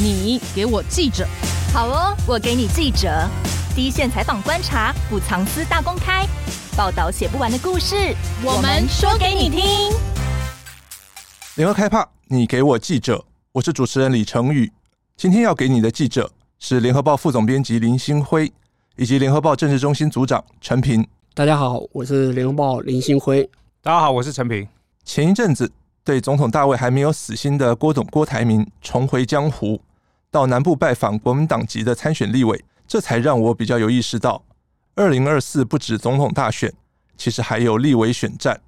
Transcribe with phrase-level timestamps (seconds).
[0.00, 1.26] 你给我记者。
[1.74, 3.28] 好哦，我给你记者。
[3.74, 6.24] 第一线采访观察，不藏私大公开，
[6.76, 8.14] 报道写不完的故事，
[8.44, 9.92] 我们说给你听。
[11.56, 13.24] 联合开趴，你给我记者。
[13.50, 14.70] 我是主持人李成宇。
[15.16, 16.30] 今天要给你的记者
[16.60, 18.52] 是联合报副总编辑林兴辉，
[18.96, 21.04] 以及联合报政治中心组长陈平。
[21.34, 23.42] 大家好，我是联合报林兴辉。
[23.82, 24.68] 大家好，我是陈平。
[25.04, 25.68] 前一阵子，
[26.04, 29.80] 对总统大卫还没有死心的郭董郭台铭重回江湖，
[30.30, 34.44] 到南部拜访国民党籍的参选立委，这才让我比较有意识到，
[34.94, 36.72] 二零二四不止总统大选，
[37.16, 38.60] 其实还有立委选战。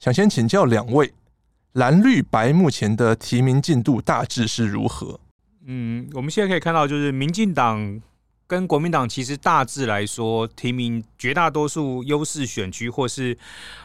[0.00, 1.12] 想先请教两位，
[1.72, 5.20] 蓝绿白目前的提名进度大致是如何？
[5.64, 8.00] 嗯，我们现在可以看到，就是民进党
[8.46, 13.36] 跟国民党其实大致来说，提名绝大多数优势选区或是。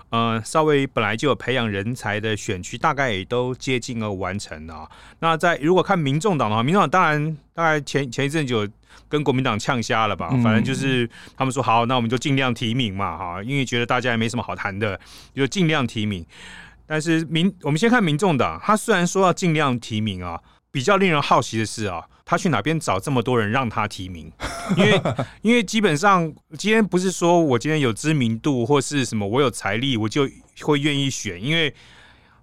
[0.09, 4.89] 呃，稍微本来就有培养人才的选区，大概也都接近而完成了。
[5.19, 8.65] 那在如果看民众党的话，民众党当然大概前前一阵就
[9.09, 10.29] 跟国民党呛瞎了吧？
[10.41, 14.97] 反正就是他们说好，那我们就尽量提名嘛，哈，因为觉得大家也没什么好谈的，
[15.35, 16.25] 就尽量提名。
[16.85, 20.39] 但是民，我们先看民众党，他虽然说要尽量提名啊。
[20.69, 24.29] 比较令人好奇的是啊，他去哪边找这么多人让他提名？
[24.75, 25.01] 因为
[25.43, 30.27] 因为基本上今天不是说我今天有知名度或是什么，我有财力我就
[30.59, 31.41] 会愿意选。
[31.41, 31.73] 因为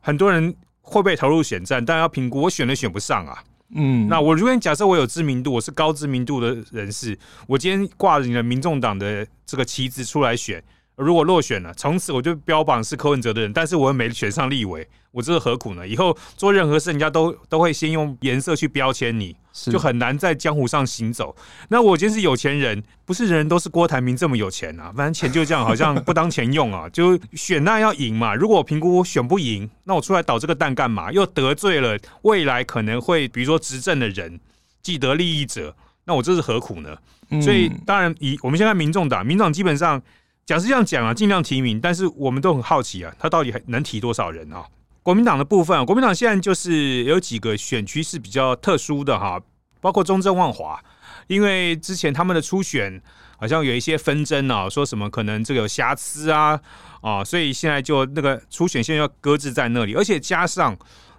[0.00, 3.44] 很多人会被投入选战，但要评估我选都选不上啊。
[3.74, 10.64] 嗯，那我如果假设我有知名度，我是高知名度的人士，我今天挂着你的民众党的这个旗子出来选。
[10.96, 15.86] 如果落选了，从此我就标榜是柯文哲的人，但是我又没选上立委，我这是何苦呢？
[15.86, 19.36] 以后做任何事，人家都都会先用颜色去标签你，
[19.70, 21.34] 就很难在江湖上行走。
[21.68, 26.88] 那我今天是有钱人，不是人人都是郭台铭这么有钱啊，反正钱就这样，好像不当钱用啊。
[26.92, 31.10] 就选那要赢嘛，如果我评估我选不赢，那我出来捣这个蛋干嘛？
[31.12, 34.40] 又得罪了未来可能会比如说执政的人，
[34.82, 36.96] 既得利益者，那我这是何苦呢？
[37.30, 40.02] 嗯、所以当然以我们现在民众党，民众党基本上。
[40.46, 44.62] 讲是这样讲啊，尽量提名，但是我们都很好奇啊，他到底还能提多少人啊？
[45.04, 49.38] 国民党的部分，国民党现在就是有几个选区是比较特殊的哈，
[49.82, 50.82] 包括中正万华，
[51.26, 53.02] 因为之前他们的初选
[53.38, 56.58] 好像有一些纷争啊，说什么可能这个有瑕疵啊
[57.02, 60.74] 啊，所以现在就那个初选现在要搁置在那里，而且加上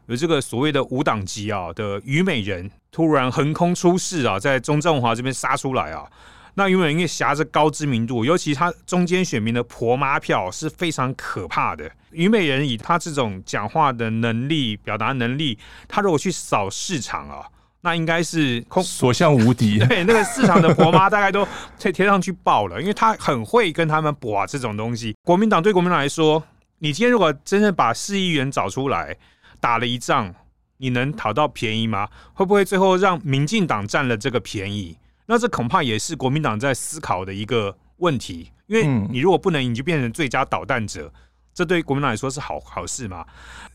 [0.07, 6.09] 有这个所谓的无党籍啊的虞美人突然横空出世啊，在中正万华这边杀出来啊。
[6.57, 11.91] 那虞美人因为挟着高知名度，尤其他中间选民的婆妈票是非常可怕的。
[12.11, 17.45] 虞美人以他这种讲话的能力、表达能力，他如果去扫市场啊，
[17.81, 19.79] 那应该是空所向无敌。
[19.85, 21.45] 对，那个市场的婆妈大概都
[21.77, 25.13] 贴贴上去爆了，因为他很会跟他们搏这种东西。
[25.25, 26.41] 国民党对国民党来说，
[26.79, 29.17] 你今天如果真正把市议员找出来
[29.59, 30.33] 打了一仗，
[30.77, 32.07] 你能讨到便宜吗？
[32.33, 34.97] 会不会最后让民进党占了这个便宜？
[35.27, 41.11] 那这恐怕也是国民党在思考的一个问题，因为你如果不能赢，你就变成最佳导弹者，
[41.53, 43.25] 这对国民党来说是好好事嘛？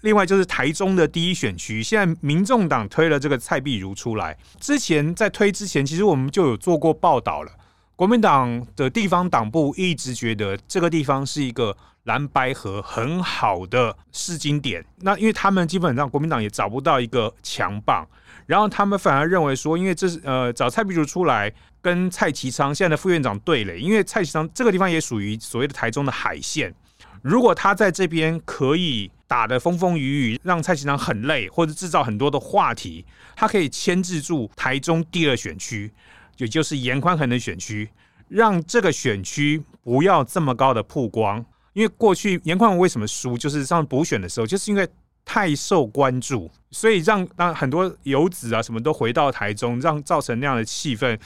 [0.03, 7.53] 另外就是台中的第一选区，现在民众党推了这个蔡壁如出来，之前在推之前，其实我们就有做过报道了。
[7.97, 18.06] 国民党的地方党部一直觉得这个地方是一个蓝白河很好的试金点，那因为他们基本上国民党也找不到一个强棒。
[18.50, 26.75] 然后他们反而认为说，因为这是呃找蔡壁如出来跟蔡其昌现在的副院长对垒，因为蔡其昌这个地方也属于所谓的台中的海线，
[27.22, 33.06] 如果他在这边可以打得风风雨雨，让蔡其昌很累，或者制造很多的话题，
[33.37, 35.93] 他可以牵制住台中第二选区，
[36.38, 37.88] 也就是颜宽恒的选区，
[38.28, 41.47] 让这个选区不要这么高的曝光。
[41.72, 44.88] 因为过去颜宽恒为什么输，就是上补选的时候，就是因为。
[45.25, 51.19] 太受关注，所以让让很多游子啊什么都回到台中，让造成那样的气氛。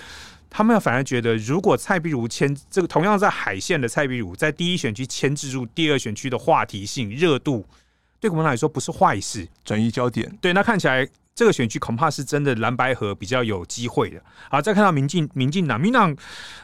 [0.50, 7.66] 他们反而觉得，如果蔡壁如牵这个同样在海线的蔡壁如，在第一选区牵制住第二选区的话题性热度，
[8.21, 10.31] 对国民党来说不是坏事，转移焦点。
[10.41, 14.23] 对，那看起来这个选区恐怕是真的蓝白河比较有机会的。
[14.49, 16.17] 好，再看到民进民进党，民党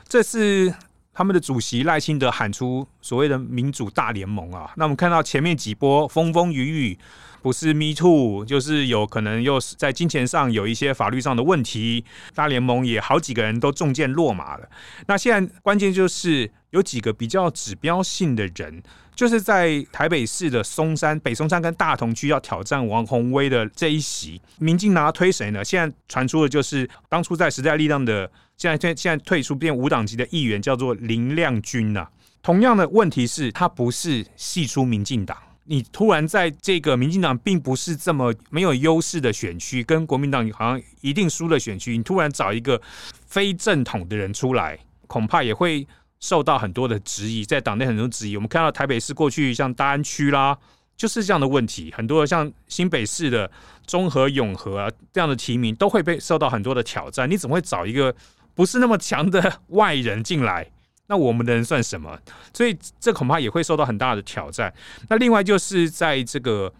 [0.06, 0.73] 这是
[1.21, 4.73] 他们的主席赖清德喊出所谓的民主大联盟啊。
[4.77, 6.99] 那我们看到前面几波风风雨雨。
[7.43, 12.05] 不是 Me Too，就是有可能又是在金钱上有一些法律上的问题。
[12.35, 14.69] 大联盟也好几个人都中箭落马了。
[15.07, 18.83] 那现在关键就是有几个比较指标性的人，
[19.15, 25.65] 就是在台北市的松山、北松山跟大同区要挑战王鸿威的这一席，民进党要推谁呢？
[25.65, 32.11] 现在传出的就是当初在时代力量的，现在现现在退出变无党籍的议员叫做林亮君呐、啊。
[32.43, 35.35] 同样的问题是，他不是系出民进党。
[35.65, 42.79] 你突然在这个民进党并不是这么没有优势的选区，跟国民党好像一定输的选区，你突然找一个
[43.27, 45.87] 非正统的人出来，恐怕也会
[46.19, 48.37] 受到很多的质疑，在党内很多质疑。
[48.37, 50.59] 我们看到台北市过去像大安区啦，
[50.99, 53.51] 就是这样的问题，很多像新北市的
[53.87, 57.31] 中和、永和啊这样的提名都会被受到很多的挑战。
[57.31, 58.15] 你怎么会找一个
[58.61, 60.67] 不是那么强的外人进来？
[61.07, 62.19] 那我们的人算什么？
[62.53, 64.71] 所以这恐怕也会受到很大的挑战。
[65.09, 66.71] 那另外就是在这个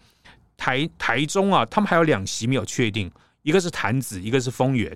[0.55, 3.11] 台台中啊，他们还有两席没有确定，
[3.41, 4.95] 一个是潭子，一个是丰原。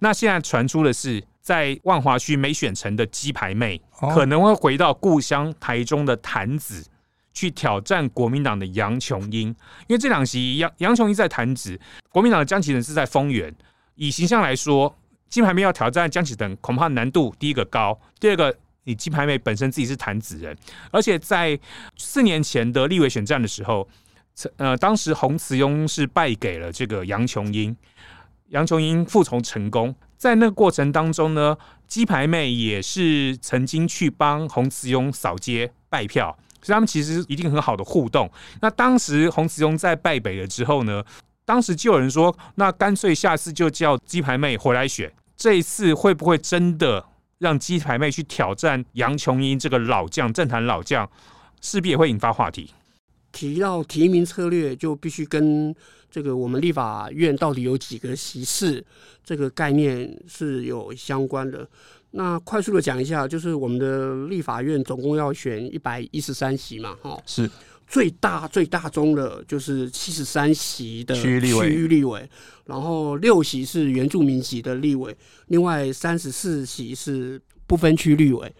[0.00, 3.80] 那现在传出的是，在万华区没选成的鸡排妹，
[4.14, 6.86] 可能会回到故乡台中的潭子
[7.32, 9.48] 去挑战国民党的杨琼英。
[9.86, 11.80] 因为这两席杨杨琼英在潭子，
[12.10, 13.54] 国民党的江启臣是在丰原。
[13.94, 14.94] 以形象来说，
[15.28, 18.56] 鸡排妹要挑战江启等，恐怕难度第一个高，第二个。
[18.88, 20.56] 你鸡排妹本身自己是弹子人，
[20.92, 21.58] 而且在
[21.96, 23.88] 四年前的立委选战的时候，
[24.58, 27.76] 呃，当时洪慈庸是败给了这个杨琼英，
[28.50, 31.58] 杨琼英复仇成功，在那个过程当中呢，
[31.88, 38.30] 鸡排妹也是曾经去帮洪慈庸扫街拜票，所以他们其实一定很好的互动。
[38.60, 41.02] 那当时洪慈庸在败北了之后呢，
[41.46, 47.06] 当时就有人说，那干脆下次就叫鸡排妹回来选，这一次会不会真的？
[47.38, 51.08] 让鸡排妹去挑战杨琼英这个老将，政坛老将，
[51.60, 52.70] 势必也会引发话题。
[53.30, 55.74] 提到提名策略，就必须跟
[56.10, 58.82] 这个我们立法院到底有几个席次
[59.22, 61.68] 这个概念是有相关的。
[62.12, 67.50] 那快速的讲一下，就是我们的立法院总共要选一百一十三席嘛，哈，是。
[67.86, 72.28] 最大最大宗的就是七十三席的区域立委，
[72.64, 75.16] 然后六席是原住民籍的立委，
[75.46, 78.52] 另外三十四席是不分区立委。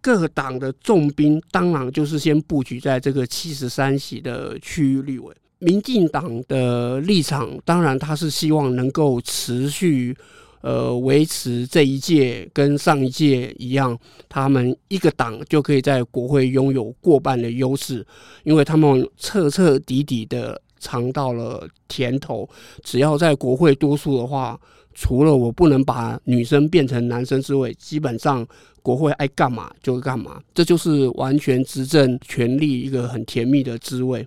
[0.00, 5.34] 各党的重兵当然就是先布局在这个七十三席的区域立委。
[5.58, 10.16] 民进党的立场当然他是希望能够持续。
[10.60, 13.96] 呃，维持这一届跟上一届一样，
[14.28, 18.04] 他们一个党就可以在国会拥有过半的优势，
[18.42, 22.48] 因为他们彻彻底底的尝到了甜头。
[22.82, 24.60] 只要在国会多数的话，
[24.94, 28.46] 除了我不能把女生变成男生之外，基本上
[28.82, 34.26] 国会爱干嘛就干嘛，这就是完全执政权力一个很甜蜜的滋味。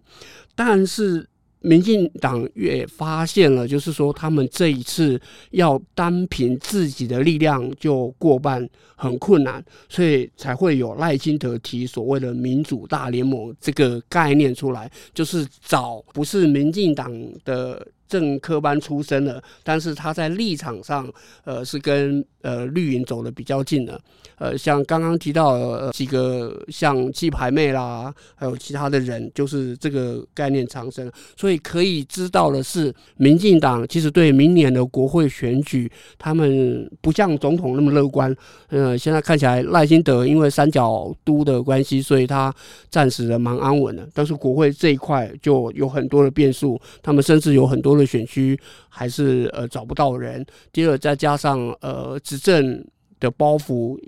[0.55, 1.27] 但是。
[1.61, 5.19] 民进党也发现了，就是说他们这一次
[5.51, 17.11] 要单凭自己的力量就过半很困难，所以才会有赖清德提所谓的民主大联盟这个概念出来，就是找不是民进党
[17.45, 21.09] 的正科班出身的，但是他在立场上，
[21.45, 23.97] 呃，是跟呃绿营走的比较近的。
[24.35, 31.09] 呃，像刚刚提到、几个像鸡排妹啦，还有其他的人，就是这个概念产生。
[31.37, 38.35] 所以可以知道的是，民进党其实对明年的国会选举，他们不像总统那么乐观。
[38.69, 42.53] 呃，现在看起来赖清德因为三角都的关系，所以他
[42.89, 44.05] 暂时的蛮安稳的。
[44.11, 48.59] 但是国会这一块就有很多的变数，他们甚至有很多选区
[48.89, 50.45] 还是呃找不到人。
[50.71, 52.86] 第二，再加上呃执政
[53.19, 54.00] 的包袱。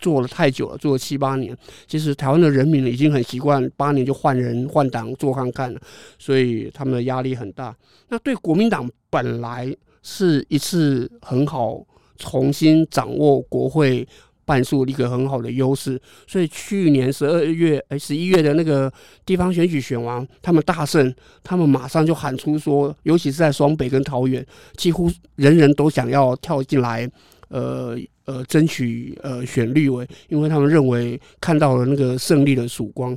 [0.00, 1.56] 做了太久了，做了七八年。
[1.88, 5.80] 其实台湾的人民已经很习惯八年就换人换党做看看了，
[6.20, 7.76] 所以他们的压力很大。
[8.08, 11.84] 那对国民党本来是一次很好
[12.16, 14.06] 重新掌握国会
[14.48, 18.90] 半数一个很好的优势，所以去年十二月哎十一月的那个
[19.26, 21.14] 地方选举选完，他们大胜，
[21.44, 24.44] 他们马上就喊出说，尤其是在双北跟桃园，
[24.76, 27.06] 几乎人人都想要跳进来，
[27.48, 27.98] 呃。
[28.28, 33.16] 呃，争取呃选绿委，因为他们认为看到了那个胜利的曙光。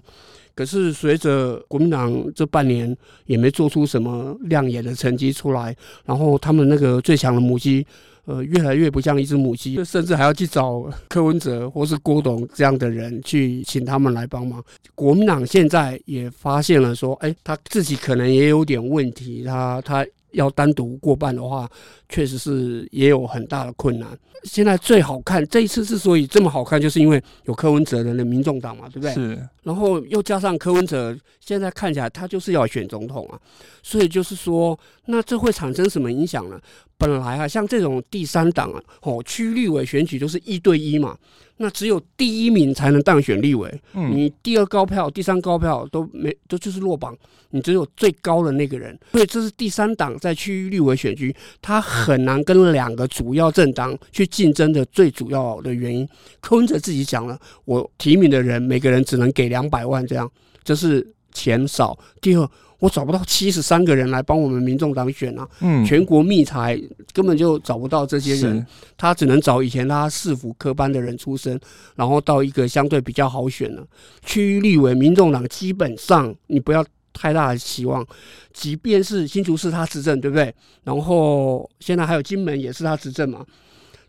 [0.56, 2.96] 可是随着国民党这半年
[3.26, 7.86] 也没做出什么亮眼的成绩出来，然后他们那个最强的母鸡，
[8.26, 14.64] 呃，越来越不像一只母鸡，甚至还要去找柯文哲或是郭董这样的人去请他们来帮忙。
[14.96, 20.06] 国民党现在也发现了说，哎，他自己可能也有点问题，他他。
[20.32, 21.70] 要单独过半的话，
[22.10, 24.08] 确实是也有很大的困难。
[24.44, 29.14] 现在最好看，这一次之所以这么好看，就是因为有柯文哲的那民众党嘛，对不对？
[29.14, 29.48] 是。
[29.62, 33.40] 然后又加上柯文哲，现在看起来他就是要选总统啊，
[33.84, 36.60] 所以就是说，那这会产生什么影响呢？
[36.98, 41.16] 本来啊，像这种第三党啊，哦，区立委选举都是一对一嘛。
[41.62, 47.16] 那只有第一名才能当选立委，嗯，你第二高票、第三高票都没，都就是落榜。
[47.54, 56.08] 你只有最高的那个人，所以这是第三党在区域立委选举，他很难跟两个主要政党去竞争的最主要的原因。
[56.40, 60.32] 柯文哲自己讲了，我提名的人每个人只能给两百万，这样
[60.64, 62.50] 这是钱少，第二
[62.80, 66.82] 我找不到七十三个人来帮我们民众党选啊，嗯，全国密采
[67.14, 68.66] 根本就找不到这些人，
[68.98, 71.60] 他只能找以前他市府科班的人出身，
[71.96, 73.86] 然后到一个相对比较好选了
[74.26, 78.06] 区域立委，民众党基本上你不要太大的期望，
[78.54, 80.54] 即便是新竹市他执政，对不对？
[80.84, 83.46] 然后现在还有金门也是他执政嘛。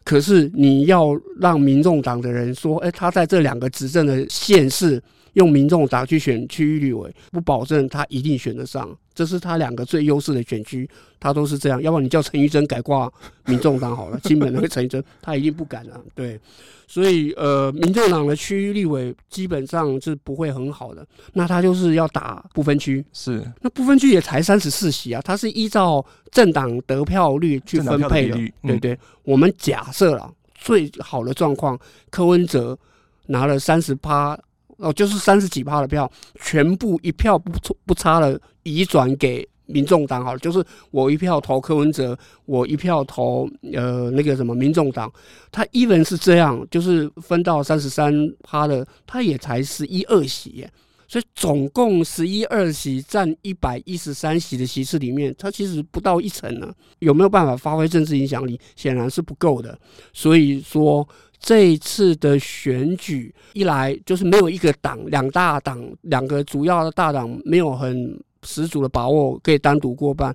[0.04, 5.00] 可是你要让民众党的人说，哎，他在这两个执政的县市
[5.34, 8.94] 用民众党去选区域立委，不保证他一定选得上。
[9.14, 10.88] 这是他两个最优势的选区，
[11.20, 11.80] 他都是这样。
[11.82, 13.12] 要不然你叫陈玉珍改挂
[13.44, 16.00] 民众党好了，金门那个陈玉珍他一定不敢啊。
[16.14, 16.40] 对，
[16.86, 21.06] 所以呃，民众党的区域立委基本上是不会很好的。
[21.34, 28.36] 那他就是要打不分区，是那不分区也才三十四席啊，他是依照政党得票率去分配的。
[28.38, 32.78] 嗯、对对，我们假设了最好的状况，柯文哲
[33.26, 34.38] 拿了三十趴。
[34.82, 36.10] 哦，就是三十几趴的票，
[36.40, 37.52] 全部一票不
[37.86, 45.10] 不差的移转给民众党好了，就是我一票投柯文哲，我一票投呃那个什么民众党，
[45.52, 48.12] 他 even 是这样，就是分到三十三
[48.42, 50.72] 趴的，他也才十一二席耶，
[51.06, 58.58] 所以总共十一二席占一百一十三席的席次里面，他其实不到一成呢，有没有办法发挥政治影响力？
[58.74, 59.78] 显然是不够的，
[60.12, 61.08] 所以说。
[61.42, 70.32] 这一次的选举，一来就是没有一个党，两大党，两个主要的大党没有很十足的把握可以单独过半；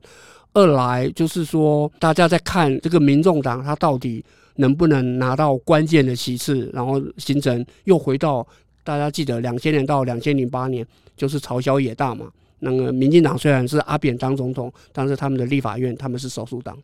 [0.52, 4.24] 二来就是说，大家在看这个民众党，他到底
[4.58, 8.46] 能不能拿到关键的席次，然后形成又回到
[8.84, 10.86] 大家记得两千年到两千零八年，
[11.16, 12.28] 就是朝小野大嘛。
[12.60, 16.78] 那个民进党虽然是阿扁当总统，但是他们的立法院他们是少数党。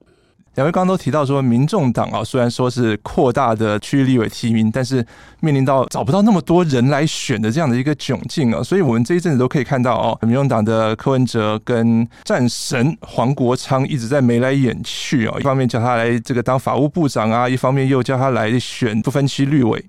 [0.56, 5.04] 两位刚刚都提到说，民众党啊，虽然说是扩大的区域立委提名，但是
[5.40, 19.84] 面临到找不到那么多人来选的这样的一个窘境啊，所以我们这一阵子都可以看到哦，民众党的柯文哲跟战神黄国昌一直在眉来眼去啊，一方面叫他来这个当法务部长啊，一方面又叫他来选不分区立委，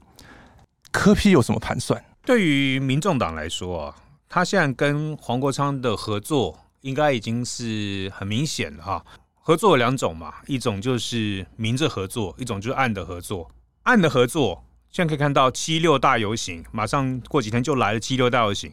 [0.91, 2.03] 柯批有什么盘算？
[2.25, 3.95] 对于民众党来说啊，
[4.31, 9.05] 他现在跟黄国昌的合作应该已经是很明显了哈。
[9.47, 13.51] 合作有两种嘛，一种就是明着合作，一种就是暗的合作。
[13.83, 18.73] 暗的合作，现在可以看到七六大游行，马上过几天就来了七六大游行。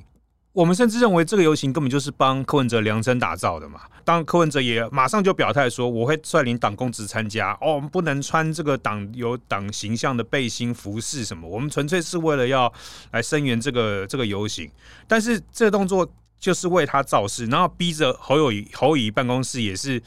[0.53, 3.81] 我们甚至认为这个游行根本就是帮柯文哲量身打造的嘛。
[4.05, 7.51] 当柯文哲也马上就表态说，我会率领党公职参加。
[7.59, 12.71] 哦，我们不能穿这个党有党形象的背心服饰什么，我们纯粹是为了要
[13.11, 14.71] 来声援这个这个游行。
[15.05, 16.09] 但是这个动作
[16.39, 20.01] 就是为他造势，然后逼着侯友宜侯友宜办公室也是。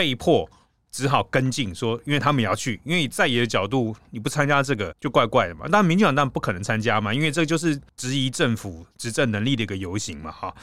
[0.00, 0.48] 被迫
[0.90, 5.66] 只好跟进说，因为他们也要去，因为在野的角度，你不参加这个就怪怪的嘛。
[5.70, 10.56] 但民进党当然不可能参加嘛，因为这就是质疑政府执政能力的一个游行嘛，哈。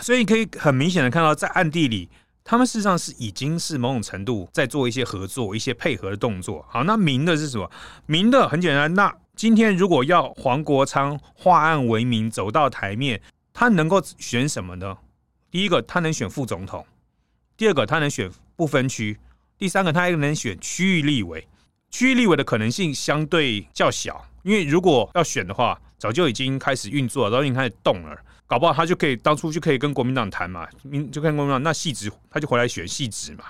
[0.00, 2.08] 所以可以很明显的看到，在暗地里，
[2.42, 6.66] 他们事实上是已经是某种程度在做一些合作、一些配合的动作。
[6.68, 7.70] 好，那明的是什么？
[8.06, 13.22] 明的很简单，那今天如果要黄国昌化暗为明走到台面，
[13.54, 14.98] 他能够选什么呢？
[15.52, 16.82] 第一个，他能选副总统；
[17.56, 18.30] 第二个，他能选。
[18.62, 19.18] 不分区，
[19.58, 21.44] 第三个他还能选区域立委，
[21.90, 28.16] 区域立委的可能性相对较小，因为如果要选的话，早就已经开始运作了，早就已经开始动了，
[28.46, 30.64] 搞不好他就可以当初就可以跟国民党谈嘛，
[31.10, 33.46] 就跟国民党那细职他就回来选细职嘛，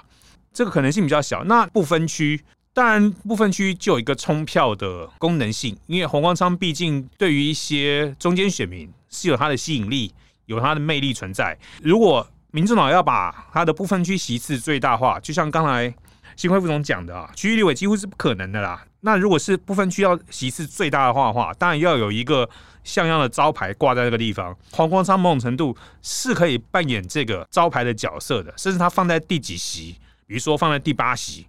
[0.50, 1.44] 这个可能性比较小。
[1.44, 2.42] 那不分区，
[2.72, 10.14] 当然不分区就有一个冲票的功能性，因为黄国昌毕竟对于一些中间选民是有他的吸引力，
[10.46, 12.26] 有他的魅力存在，如果。
[12.52, 15.92] 民众党要把他的不分区席次最大化，就像刚才
[16.36, 18.86] 新辉副总讲的啊，区域立委几乎是不可能的啦。
[19.00, 22.48] 那如果是不分区要席次最大化的话，当然要有一个
[22.84, 24.54] 像样的招牌挂在这个地方。
[24.70, 31.46] 黄国昌某种程度是可以扮演这个招牌的角色的，甚至他放在第几席，比如说放在第八席，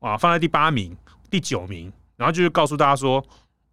[0.00, 0.94] 啊，放在第八名、
[1.30, 3.24] 第九名，然后就是告诉大家说，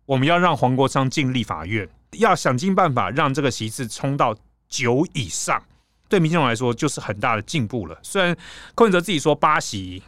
[0.06, 4.34] 我们要让黄国昌进立法院，要想尽办法让这个席次冲到
[4.70, 5.62] 九以上。
[6.10, 7.98] 对民进党来说，就是很大的进步了。
[8.01, 8.36] 虽然
[8.75, 10.04] 柯文哲自己说八席，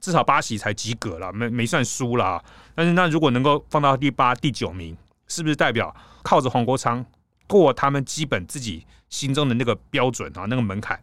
[0.00, 2.44] 至少八席才及格了，没没算输了。
[2.74, 4.94] 但是那如果能够放到第八、第九名，
[5.28, 7.06] 是不是代表靠着黄国昌
[7.46, 11.00] 过他们基本自己心中的那个标准啊，那个门槛？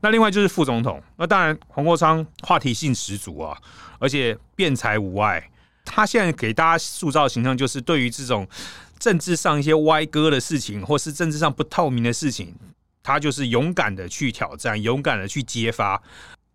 [0.00, 3.56] 那另外就是副总统，那当然黄国昌话题性十足啊，
[3.98, 5.50] 而且辩才无碍。
[5.84, 8.46] 他现在给大家塑造的形象，就是对于这种
[8.98, 12.54] 政治上一些歪歌的事情，或是政治上不透明的事情。
[13.04, 16.02] 他就是勇敢的去挑战，勇敢的去揭发。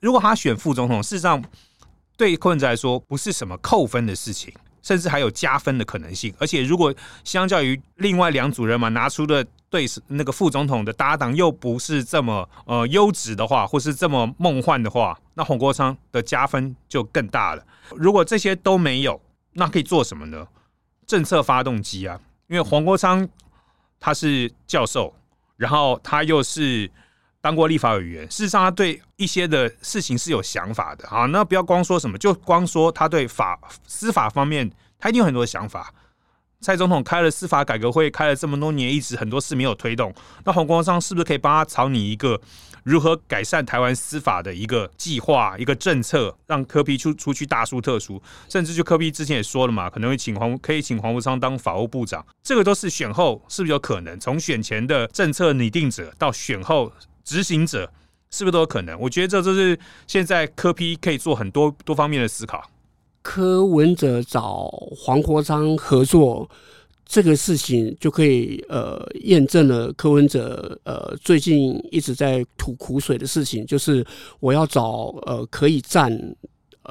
[0.02, 1.42] 如果他选副总统，事实上
[2.18, 6.34] 对柯文哲来说不是什么扣分的事情，甚至还有加分的可能性。
[6.40, 17.64] 而且，如果相较于另外两组人马拿出的对那个副总统的搭档又不是这么呃优质的话，或是这么梦幻的话，那黄国昌的加分就更大了。
[17.96, 19.22] 如果这些都没有，
[19.54, 20.48] 那可以做什么呢？
[21.06, 23.28] 政策发动机啊，因为黄国昌
[24.00, 25.14] 他是教授，
[25.60, 26.90] 然后他又是。
[27.42, 31.26] 当过立法委员，事实上他对一些的事情是有想法的好。
[31.28, 35.90] 那不要光说什么，就光说他对法司法方面，他一定有很多想法。
[36.60, 40.14] 蔡总统开了司法改革会，开了这么多年，一直很多事没有推动。
[40.44, 42.38] 那黄国昌是不是可以帮他草拟一个
[42.90, 54.20] 如何改善台湾司法的一个计划、一个政策，让柯 P 出出去大书特书，甚至就柯 P 之前也说了嘛，可能会请黄可以请黄国昌当法务部长，这个都是选后是不是有可能？
[54.20, 56.92] 从选前的政策拟定者到选后。
[57.26, 57.92] 执行者
[58.32, 59.00] 是不是都有可能？
[59.00, 59.78] 我觉得这就是
[60.08, 62.68] 现在柯 P 可以做很多多方面的思考。
[63.22, 64.68] 柯文哲找
[64.98, 66.50] 黄国昌合作
[67.10, 74.06] 这个事情，就可以呃验证了柯文哲呃最近一直在吐苦水的事情，就是
[74.40, 76.36] 我要找呃可以战。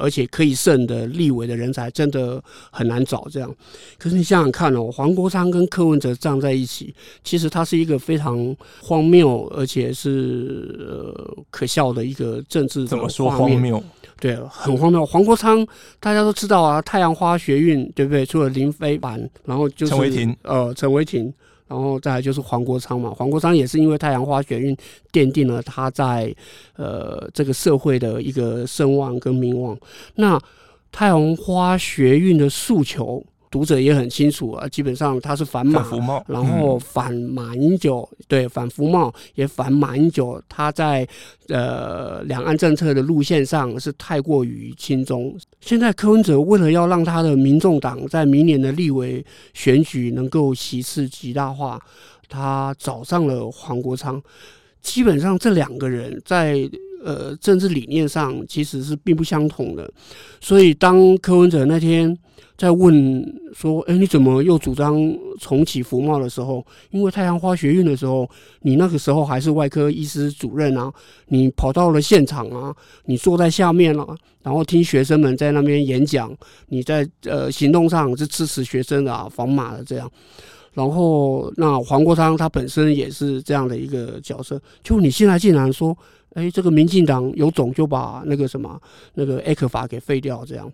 [0.01, 3.53] 而且可以胜的立委的人才真的很难找，这样。
[3.99, 6.95] 可是你想想看哦，黄国昌跟柯文哲站在一起，
[7.25, 12.87] 其实他是一个非常荒谬，而且是呃可笑的一个政治。
[12.87, 13.83] 怎么说荒谬？
[14.21, 15.07] 对，很荒谬。
[15.07, 15.67] 黄国昌
[16.01, 18.27] 大家都知道啊，太阳花学运对不对？
[18.27, 21.33] 除了林飞凡，然后就是陈伟霆，呃，陈伟霆。
[21.67, 24.77] 然后再来就是黄国昌嘛，黄国昌也是因为太阳花学运
[25.13, 26.35] 奠定了他在
[26.77, 29.79] 呃这个社会的一个声望跟名望。
[30.15, 30.41] 那
[30.91, 33.25] 太阳花学运的诉求。
[33.51, 40.41] 读者也很清楚啊，基本上他是反马，反然后反马英九，嗯、对，反服贸也反马英九。
[40.49, 41.09] 他在
[41.49, 45.35] 呃两岸政策的路线上是太过于亲中。
[45.61, 49.25] 现在柯文哲为了要让他的民众党在明年的立委
[49.55, 51.81] 选举能够席次极大化，
[52.29, 54.23] 他找上了黄国昌。
[54.83, 56.69] 基本上这两个人在
[57.03, 59.91] 呃政治理念上其实是并不相同的。
[60.41, 62.15] 所以当柯文哲那天。
[62.57, 64.99] 在问说：“哎，你怎么又主张
[65.41, 66.65] 重启服贸的时候？
[66.91, 68.29] 因为太阳花学运的时候，
[68.63, 70.93] 你那个时候还是外科医师主任啊，
[71.29, 72.75] 你跑到了现场啊，
[73.05, 80.11] 你坐在下面了啊，然后听学生们在那边演讲，你在呃行动上是支持学生的啊，防马的这样。
[80.75, 85.97] 然后那黄国昌他本身也是这样的一个角色，就你现在竟然说，
[86.35, 88.81] 哎，这个民进党有种就把那个什么
[89.15, 90.69] 那个艾克法给废掉这样。”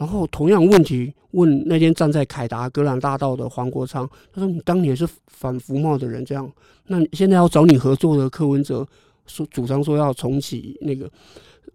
[0.00, 6.50] 然后同样问题问那天站在凯达格兰大道的黄国昌，他说：“你当年是反服贸的人，这样，
[6.86, 8.86] 那现在要找你合作的柯文哲
[9.26, 11.06] 说主张说要重启那个，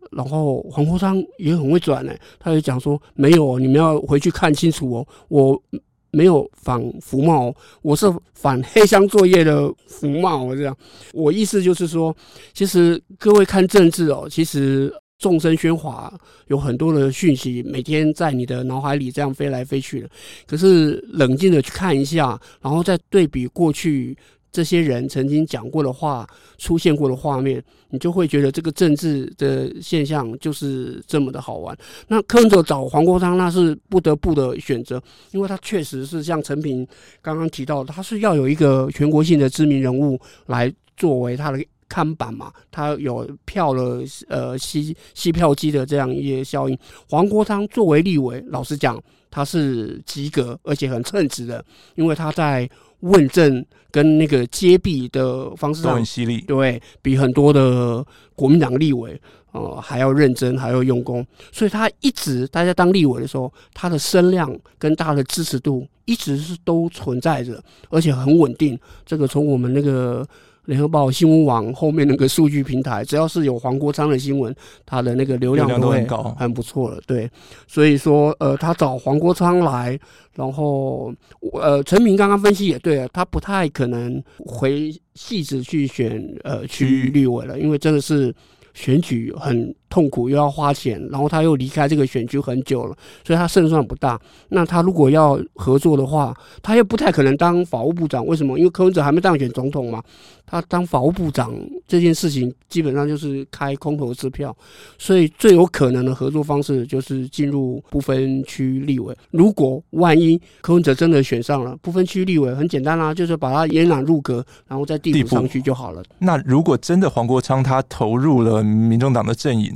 [0.09, 5.61] 然后黄国昌也很会转呢，他就讲说没有，你们要回去看清楚哦，我
[6.09, 10.75] 没有反服贸，我是反黑箱作业的服贸，这样，
[11.13, 12.13] 我意思就是说，
[12.55, 16.13] 其实各位看政治哦，其实。”众声喧哗，
[16.47, 20.09] 有很多的讯息，每天在你的脑海里这样飞来飞去的。
[20.45, 24.15] 可是冷静的去看一下，然后再对比过去
[24.51, 31.75] 这些人曾经讲过的话、出现过的画面，你就会觉得这个政治的现象就是这么的好玩。
[32.09, 35.01] 那柯文哲找黄国昌，那是不得不的选择，
[35.31, 36.85] 因为他确实是像陈平
[37.21, 41.65] 刚刚提到，他是要有一个全国性的知名人物来作为他的。
[41.87, 46.77] 看板嘛，他有票了，呃，吸吸票机的这样一些效应。
[47.09, 52.67] 黄国昌作为立委，老实讲，他是及格，而且很称职的，因为他在
[53.01, 59.21] 问政跟那个揭弊的方式上都很犀利，对，比很多的国民党立委
[59.51, 61.25] 呃还要认真，还要用功。
[61.51, 68.77] 所以他一直大家当立委的时候，他的声量跟他的支持度一直是都存在着，而且很稳定。
[69.05, 70.27] 这个从我们那个。
[70.65, 74.53] 联合报新闻网后面那个数据平台，只要是有黄国昌的新闻，
[74.85, 76.99] 他的那个流量都很高，很不错了。
[77.05, 77.29] 对，
[77.67, 79.99] 所以说，呃，他找黄国昌来，
[80.35, 81.13] 然后，
[81.61, 88.33] 呃，陈明刚刚分析也对啊，他不太可能回细致去选呃区域立委了，因为真的是。
[88.77, 92.93] 选举很痛苦，又要花钱，然后他又离开这个选区很久了，
[93.25, 94.19] 所以他胜算不大。
[94.49, 98.25] 那他如果要合作的话，他又不太可能当法务部长。
[98.25, 98.59] 为什么？
[98.59, 100.03] 因为柯文哲还没当选总统嘛。
[100.47, 101.51] 他当法务部长
[101.87, 104.55] 这件事情基本上就是开空头支票，
[104.99, 109.15] 所以最有可能的合作方式就是进入不分区立委。
[109.31, 116.03] 如果万一柯文哲真的选上了不分区立委，很简单啦、啊，就是把他延揽入阁，然后再递补上去就好了。
[116.19, 119.73] 那如果真的黄国昌他投入了民众党的阵营，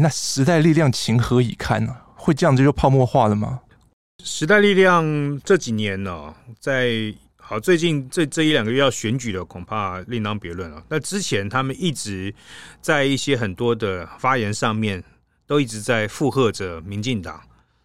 [0.00, 2.04] 那时代力量情何以堪呢、啊？
[2.20, 3.60] 会这样子就泡沫化了吗？
[4.24, 10.82] 时代力量这几年呢、哦，在好最近这这一两个月要选举了，恐怕另当别论了。
[10.88, 12.34] 那之前他们一直
[12.82, 15.02] 在一些很多的发言上面，
[15.46, 17.40] 都一直在附和着民进党，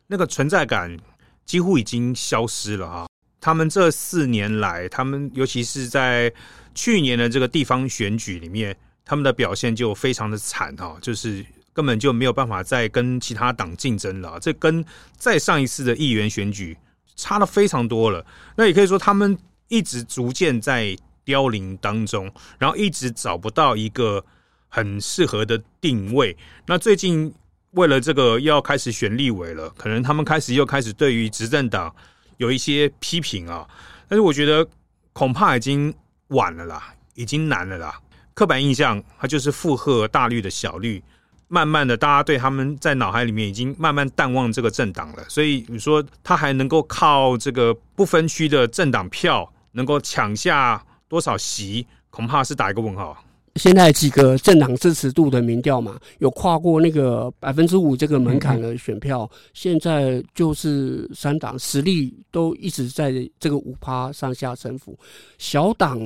[0.07, 0.97] 那个存在感
[1.45, 3.07] 几乎已经消失了啊。
[3.39, 6.33] 他们这四年来，他们尤其是在
[6.73, 11.45] 去年的这个地方选举里面，他们的表现就非常的惨哈，就是。
[11.73, 14.85] 根本就没有办法再跟其他党竞争了，这跟
[15.17, 16.77] 再上一次的议员选举
[17.15, 18.25] 差了非常多了。
[18.55, 24.23] 那也可以说，他们一直逐渐在凋零当中，然后一直找不到一个
[24.69, 26.37] 很适合的定位。
[26.67, 27.33] 那最近
[27.71, 31.93] 为了这个要开始选立委了，可能他们开始又开始对于执政党
[32.37, 33.67] 有一些批评啊。
[34.07, 34.67] 但是我觉得
[35.11, 35.91] 恐怕已经
[36.27, 37.99] 晚了啦，已经难了啦。
[38.35, 41.03] 刻板印象，它就是附和大绿的小绿。
[41.47, 53.17] 慢慢的，大家对他们在脑海里面已经慢慢淡忘这个政党了，所以你说他还能够靠这个不分区的政党票能够抢下多少席，恐怕是打一个问号。
[53.57, 64.97] 现在几个政党支持度的民调嘛，有跨过那个百分之五这个门槛的选票，现在就是三党实力都一直在这个五趴上下升幅，
[65.37, 65.99] 小党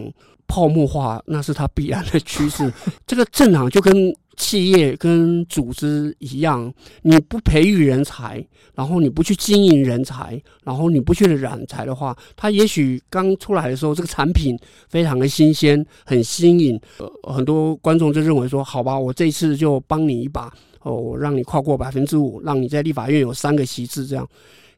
[0.47, 2.71] 泡沫化那是它必然的趋势。
[3.05, 4.15] 这个政党就跟。
[4.39, 14.55] 企业跟组织一样，你不培育人才，然后你不去经营人才，然后你不去染才的话，它也许刚出来的时候，这个产品
[14.89, 24.29] 非常的新鲜，很新颖，呃，很多观众就认为说，好吧，我这次就帮你一把，哦，让你跨过百分之五，让你在立法院有三个席次这样。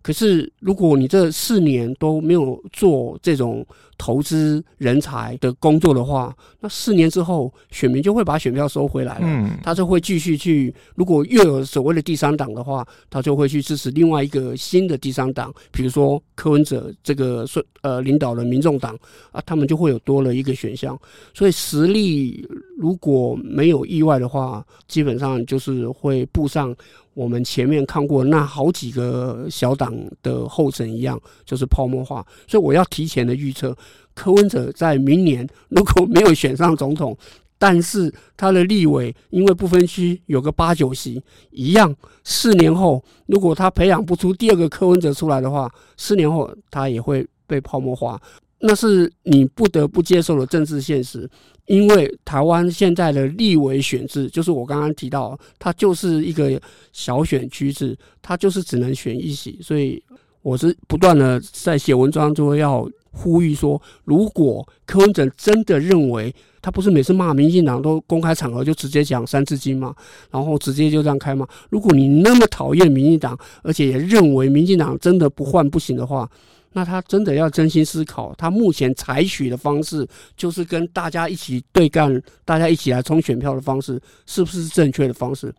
[0.01, 3.67] 可是，如果你这四年都没有做这种
[3.99, 9.25] 投资人才的工作的话，那四年之后，选民就会把选票收回来了。
[9.25, 10.73] 嗯，他就会继续去。
[10.95, 17.45] 如果又有所谓的第三党的话，他就会去支持另外一个新的第三党，比如说柯文哲这个
[17.81, 18.97] 呃领导的民众党
[19.31, 20.97] 啊，他们就会有多了一个选项。
[21.33, 26.73] 所以实力如果没有意外的话，基本上就是会步上。
[27.15, 32.25] 我们前面看过那好几个小党的后尘一样，就是泡沫化。
[32.47, 33.75] 所以我要提前的预测，
[34.13, 37.17] 柯文哲在明年如果没有选上总统，
[37.57, 41.21] 但是他的立委因为不分区有个八九席，
[41.51, 48.21] 一样，四年后如果他培养不出第二个柯文哲出来的话，四年后他也会被泡沫化。
[48.61, 51.29] 那是你不得不接受的政治现实，
[51.65, 60.03] 因为台湾现在的立委选制，就是我刚刚提到，它就是一个小选区制，它就是只能选一席，所以
[60.41, 69.95] 我是不断的在写文章，就要呼吁说，如果柯文哲真的认为他不是每次骂民进党都公开场合就直接讲三字经吗？
[70.31, 71.47] 然后直接就这样开吗？
[71.69, 76.29] 如果你那么讨厌民进党，而且也认为民进党真的不换不行的话。
[76.73, 85.51] 那他真的要真心思考，他目前采取的方式，就是跟大家一起对干，大家一起来冲选票的方式，是不是正确的方式？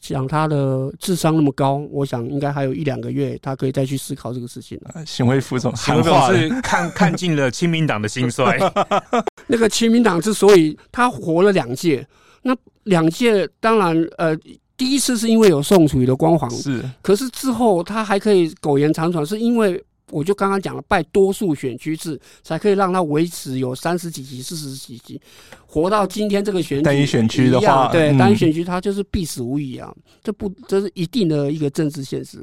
[0.00, 5.04] 想他的智商那么高，我想应该还有一两个月，他可以再去思考这个事情了。
[5.06, 8.58] 行为副总，行为副总是看 看尽了亲民党的兴衰。
[9.48, 12.06] 那个亲民党之所以他活了两届，
[12.42, 14.36] 那两届当然呃。
[14.76, 16.82] 第一次是因为有宋楚瑜的光环，是。
[17.02, 19.78] 可是之后他还可以苟延残喘，是因为
[20.10, 25.20] 我就刚刚讲了，拜多数选区制才可以让他维持有三十几席、四十几席，
[25.66, 26.82] 活到今天这个选举。
[26.82, 29.92] 单一选区的话，对，单一选区他就是必死无疑啊！
[30.22, 32.38] 这不，这是一定的一个政治现实。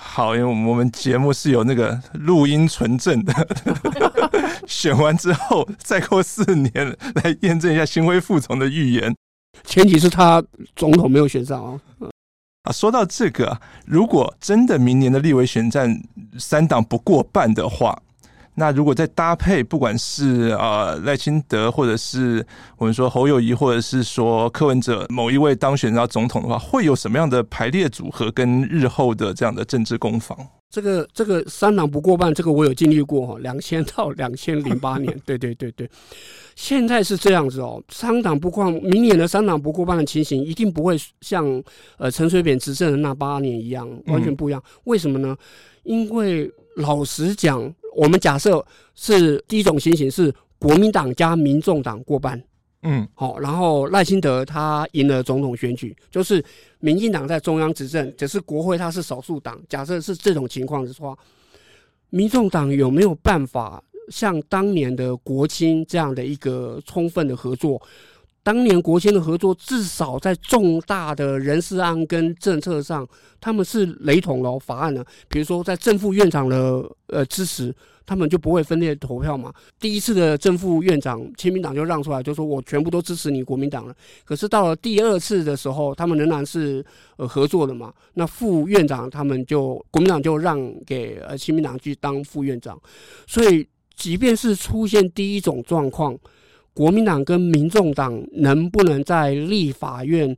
[0.00, 3.32] 好，因为我们节目是有那个录音存证的，
[4.66, 9.14] 选完之后再过四年来验证一下新辉副总的预言。
[9.64, 10.42] 前提是他
[10.74, 11.80] 总统没有选上啊。
[12.62, 16.00] 啊，说到这个，如果真的明年的立委选战
[16.38, 18.00] 三党不过半的话，
[18.54, 22.46] 那如果再搭配，不管是呃赖清德，或者是
[22.76, 30.38] 我们说侯友宜，或者是说柯文哲某一位当选到总统的话，会有什么样的排列组合跟日后的这样的政治攻防？
[30.70, 35.90] 这个这个三党不过半，这个我有经历过哈，两千到两千零八年，对对对对，
[36.54, 41.62] 现在是这样子哦，三党不过，明年的三党不过半的情形一定不会像
[41.98, 44.62] 呃陈水扁执政的那八年一样，完全不一样。
[44.84, 45.36] 为什么呢？
[45.82, 52.42] 因为老实讲，我们假设是第一种情形是国民党加民众党过半。
[52.84, 56.44] 嗯，好，然后赖清德他赢了总统选举，就是
[56.80, 59.60] 民进党在中央执政，只是国会他是少数党。
[59.68, 61.16] 假设是这种情况的话，
[62.10, 67.80] 民众党有没有办法像当年的国青这样的一个充分的合作，
[68.42, 73.08] 当年国青的合作，至少在重大的人事案跟政策上，
[73.40, 75.04] 他们是雷同的法案呢。
[75.28, 77.72] 比如说，在正副院长的呃支持，
[78.04, 79.54] 他们就不会分裂投票嘛。
[79.78, 83.94] 第一次的正副院长亲民党就让出来，就说我全部都支持你国民党了。
[84.24, 86.84] 可是到了第二次的时候，他们仍然是
[87.18, 87.94] 呃合作的嘛。
[88.14, 92.76] 那副院长他们就国民党就让给呃亲民党去当副院长。
[93.28, 93.64] 所以，
[93.96, 96.18] 即便是出现第一种状况。
[96.74, 100.34] 国民党跟民众党能不能在立法院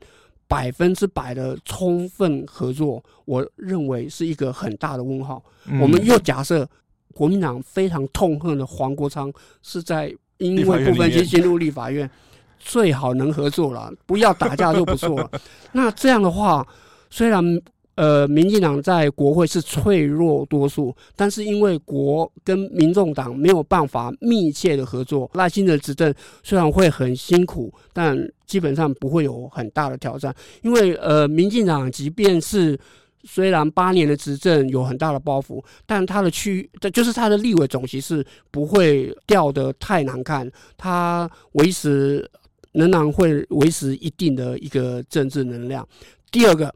[0.49, 3.03] 百分之百的充分合作？
[3.25, 5.41] 我认为是一个很大的问号。
[5.67, 6.69] 嗯、我们又假设
[7.13, 12.11] 国民党非常痛恨的黄国昌是在因为不分区进入立法院，
[12.59, 15.31] 最好能合作了，不要打架就不错了。
[15.71, 16.67] 那这样的话，
[17.11, 17.63] 虽然。
[17.97, 30.35] 呃，民进党在国会是脆弱多数，但是因为国跟民众党没有办法密切的合作，赖清德执政虽然会很辛苦，但基本上不会有很大的挑战。
[30.63, 32.77] 因为呃，民进党即便是
[33.23, 42.29] 虽然八年的执政有很大的包袱，但他的区，就是他的立委总席是不会掉得太难看，他维持
[42.73, 45.87] 仍然会维持一定的一个政治能量。
[46.33, 46.75] 第二个。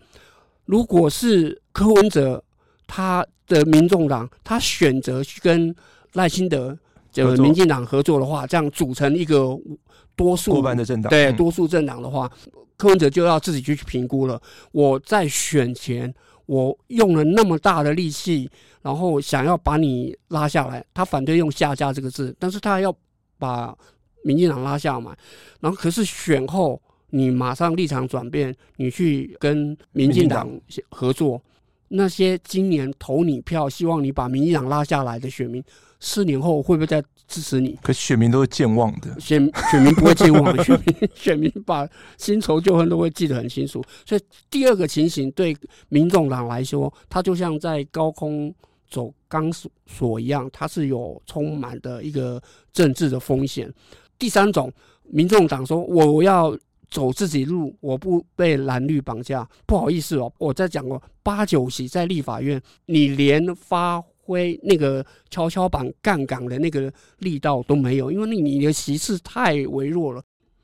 [0.68, 2.44] 如果是柯文哲
[2.86, 5.74] 他的民众党，他选择去跟
[6.12, 6.78] 赖清德
[7.10, 9.58] 这个民进党合作的话，这样组成一个
[10.14, 12.30] 多数过半的政党，对多数政党的话，
[12.76, 14.38] 柯文哲就要自己去评估了。
[14.70, 18.50] 我在选前，我用了那么大的力气，
[18.82, 22.94] 然后想要把你拉下来，他反对用下架这个字，但是他要
[23.38, 23.74] 把
[24.22, 25.16] 民进党拉下嘛，
[25.60, 26.78] 然后可是选后。
[27.10, 30.48] 你马上立场转变，你去跟民进党
[30.90, 31.40] 合作，
[31.88, 35.64] 那些今年投你票，希望你把民进党拉下来的选民，
[36.00, 37.78] 四年后会不会再支持你？
[37.82, 43.82] 可选民都是健忘的，选选民不会健忘的， 选民选民把新仇旧恨都会记得很清楚。
[44.04, 45.56] 所以第二个情形对
[45.88, 48.54] 民众党来说，它就像在高空
[48.90, 49.50] 走钢
[49.86, 53.72] 索一样，它是有充满的一个政治的风险。
[54.18, 54.70] 第三种，
[55.04, 56.54] 民众党说我要。
[56.90, 59.46] 走自己路，我不被蓝绿绑架。
[59.66, 70.22] 不好意思哦，我在讲过八九席在立法院，你连发挥那个跷跷板杠杆的那个力道都没有，因为你你的席次太微弱了，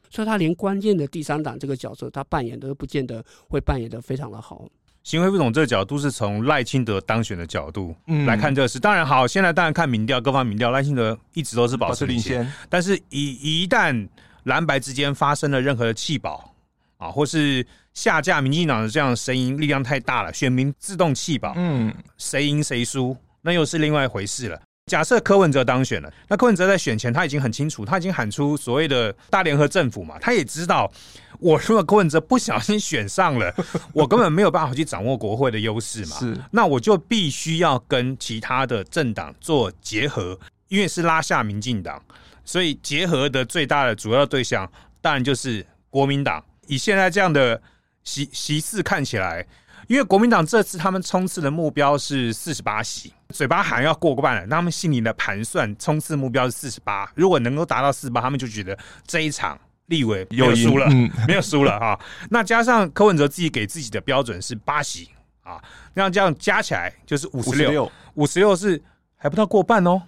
[0.09, 4.67] 所以他连关键的第三党这个角色，他扮演都不见得会扮演的非常的好。
[5.03, 7.95] 行为副总这个角度是从赖清德当选的角度
[8.27, 14.09] 来看这个事，当然好，现在当然看民调，各方民调，赖清德一直都是保持领先，但是一一旦。
[14.45, 16.55] 蓝白之间发生了任何的弃保
[16.97, 24.61] 啊，或是下架民进党的这样的声音力量太大了，选民自动弃保，嗯，谁赢谁输，那又是另外一回事了。
[24.87, 30.93] 假设柯文哲当选了，那柯文哲在选前他已经很清楚，他已经喊出所谓的大联合政府嘛，他也知道，
[31.39, 33.51] 我如果柯文哲不小心选上了，
[33.95, 42.03] 我根本没有办法去掌握国会的优势嘛，是，那我就必须要跟其他的政党做结合，因为是拉下民进党。
[42.45, 46.45] 所以结合的最大的主要对象，当然就是国民党。
[46.67, 47.61] 以现在这样的
[48.05, 49.47] 席席次看起来，
[49.87, 57.11] 因为国民党这次他们冲刺的目标是四十八席，嘴巴喊要过半了，他们心里的盘算冲刺目标是四十八。
[57.15, 60.89] 如果能够达到四十八，他们就觉得这一场立委没有输了，
[61.29, 62.01] 没有输了哈。
[62.31, 65.11] 那加上柯文哲自己给自己的标准是八席
[65.43, 68.83] 啊，那这样加起来就是五十六，五十六是
[69.17, 70.01] 还不到过半哦。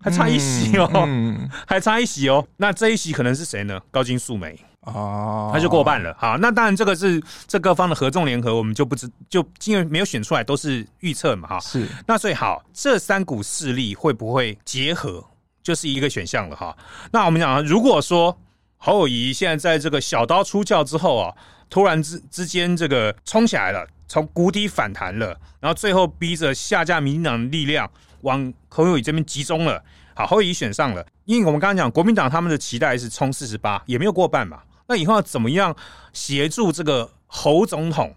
[0.00, 2.46] 还差一席哦，嗯、还差一席哦。
[2.58, 3.80] 那这一席可能是谁呢？
[3.90, 6.14] 高金素梅哦，他就过半了。
[6.18, 11.60] 好，那当然这个是这各方的合纵联合，我们就不知就因为没有选出来，都是预测嘛哈。
[11.60, 11.88] 是。
[12.06, 15.24] 那所以好，这三股势力会不会结合，
[15.62, 16.76] 就是一个选项了哈。
[17.10, 18.38] 那我们讲，如果说
[18.76, 21.34] 侯友谊现在在这个小刀出鞘之后啊，
[21.70, 27.90] 突然之之间这个冲起来了，从谷底反弹了，然后最后逼着下架民进党的力量。
[28.22, 34.62] 往侯友宜这边集中了，好，侯友宜选上了，因为我们刚刚讲国民党他们的期待是冲四十八，也没有过半嘛。
[34.86, 35.76] 那以后要怎么样
[36.14, 38.14] 协助这个侯总统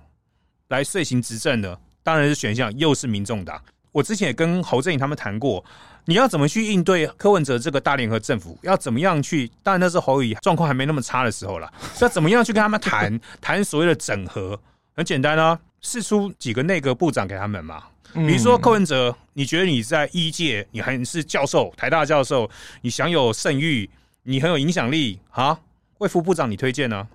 [0.69, 1.77] 来遂行执政呢？
[2.03, 3.61] 当然是选项又是民众党。
[3.91, 5.61] 我之前也跟侯振宇他们谈过，
[6.05, 8.57] 你要怎么去应对柯文哲这个大联合政府？
[8.61, 9.51] 要怎么样去？
[9.61, 11.69] 当然那是侯友宜状况还没那么差的时候了，
[11.99, 14.57] 要怎么样去跟他们谈谈所谓的整合？
[14.95, 17.83] 很简单啊，释出几个内阁部长给他们嘛。
[18.13, 22.49] 比如说柯文哲，你觉得你在一届，你还是教授，台大教授，
[22.81, 23.89] 你享有盛誉，
[24.23, 25.59] 你很有影响力啊？
[25.99, 27.07] 卫副部长你推荐呢？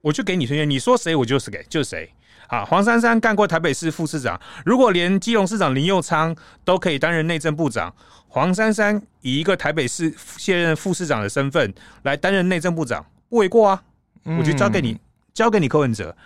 [0.00, 2.10] 我就给你推荐，你说谁我就是给，就是谁
[2.46, 2.64] 啊？
[2.64, 6.34] 黄珊珊干过台北市副市长，如果连基隆市长林佑昌
[6.64, 7.94] 都可以担任内政部长，
[8.28, 13.82] 黄珊珊以一个台北市现任副市长的身份来担任内政部长，不为过啊？
[14.38, 14.98] 我就交给你，
[15.34, 16.16] 交给你柯文哲，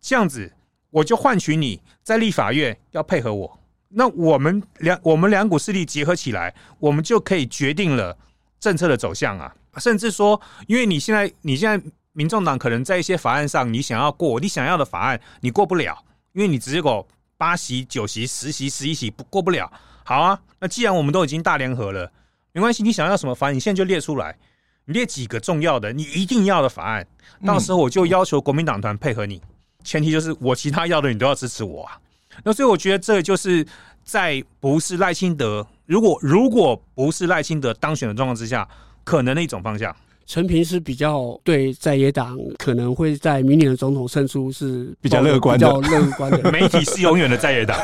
[0.00, 0.52] 这样子
[0.94, 3.58] 我就换取你在立法院要配合我。
[3.88, 8.16] 那我们两我们两股势力结合起来，我们就可以决定了
[8.60, 9.52] 政策的走向啊！
[9.78, 15.98] 甚至说，因为你现在你现在民众党可能在一些法案上，你想要过你想要的法案，你过不了，
[16.32, 17.04] 因为你只有
[17.36, 19.68] 八席、九席、十席、十一席不过不了。
[20.04, 22.12] 好啊，那既然我们都已经大联合了，
[22.52, 24.36] 没关系，你想要什么法案，你现在就列出来，
[24.84, 27.04] 你列几个重要的，你一定要的法案，
[27.44, 29.42] 到时候我就要求国民党团配合你，
[29.84, 32.00] 前提就是我其他要的你都要支持我啊。
[32.42, 33.64] 那所以我觉得这就是
[34.02, 38.68] 在不是赖清德，如果如果不是赖清德当选的状况之下，
[39.04, 39.94] 可能的一种方向。
[40.26, 46.38] 陈平是比较对在野党可能会在明年的总统胜出是比较乐观的，比较乐观的。
[46.50, 47.78] 媒体是永远的在野党，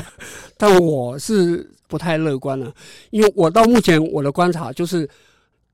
[0.56, 2.72] 但我是不太乐观了，
[3.10, 5.06] 因为我到目前我的观察就是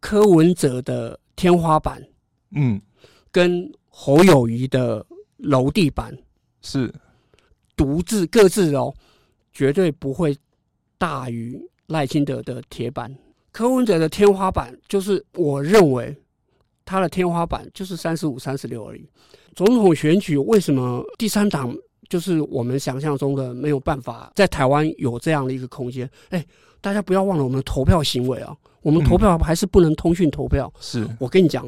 [0.00, 2.02] 柯文哲的天花板，
[2.50, 2.82] 嗯，
[3.30, 5.06] 跟侯友谊的
[5.38, 6.16] 楼地板
[6.60, 6.92] 是。
[7.76, 8.92] 独自各自哦，
[9.52, 10.36] 绝对不会
[10.98, 13.16] 大于赖清德的铁板。
[13.52, 16.12] 柯文哲的天花板就是，我认为
[16.84, 19.08] 他的天花板就是三十五、三十六而已。
[19.54, 21.72] 总统选举为什么第三党
[22.08, 26.10] 就是我们想象中的没有办法在台湾有这样的一个空间？
[26.30, 26.44] 哎，
[26.80, 30.68] 大家不要忘了我们的投票行为啊，我们投票还是不能通讯投票。
[30.80, 31.64] 是我跟你讲，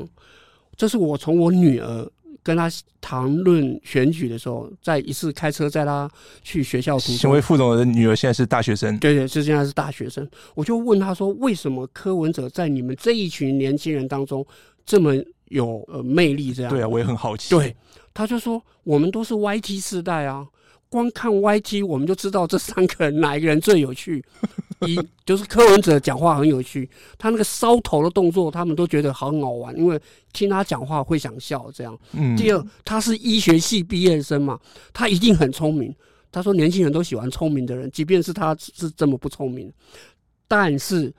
[0.75, 2.11] 这是我从我女儿。
[2.43, 6.11] 跟他谈论选举的时候，在一次开车载他
[6.43, 7.13] 去学校读书。
[7.13, 10.27] 行为副总的女儿现在是大学生，对对，是现在是大学生。
[10.55, 14.47] 我就问他说：“为什么柯文哲在你们这一群年轻人当中
[14.85, 15.15] 这么
[15.47, 17.51] 有呃魅力？”这样对啊，我也很好奇。
[17.51, 17.77] 对，
[18.15, 20.47] 他就说：“我们都是 YT 世代啊。”
[20.91, 24.23] 光看 YT，我们就知道这三个人哪一个人最有趣。
[24.87, 30.01] 一就是柯文哲讲话很有趣，他那个搔头的动作，他们都觉得好好玩，因为
[30.33, 31.71] 听他讲话会想笑。
[31.73, 32.35] 这样，嗯。
[32.35, 34.59] 第二，他是医学系毕业生嘛，
[34.93, 35.95] 他一定很聪明。
[36.33, 39.71] 他说年轻人都喜欢聪明的人，即便是他是这么不聪明。
[40.49, 41.13] 但是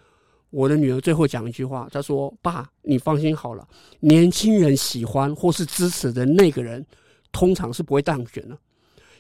[0.50, 3.68] 我的女儿最后讲一句话，她说：“爸，你放心好了，
[4.00, 6.84] 年轻人喜欢或是支持的那个人，
[7.32, 8.58] 通常是不会当选的。”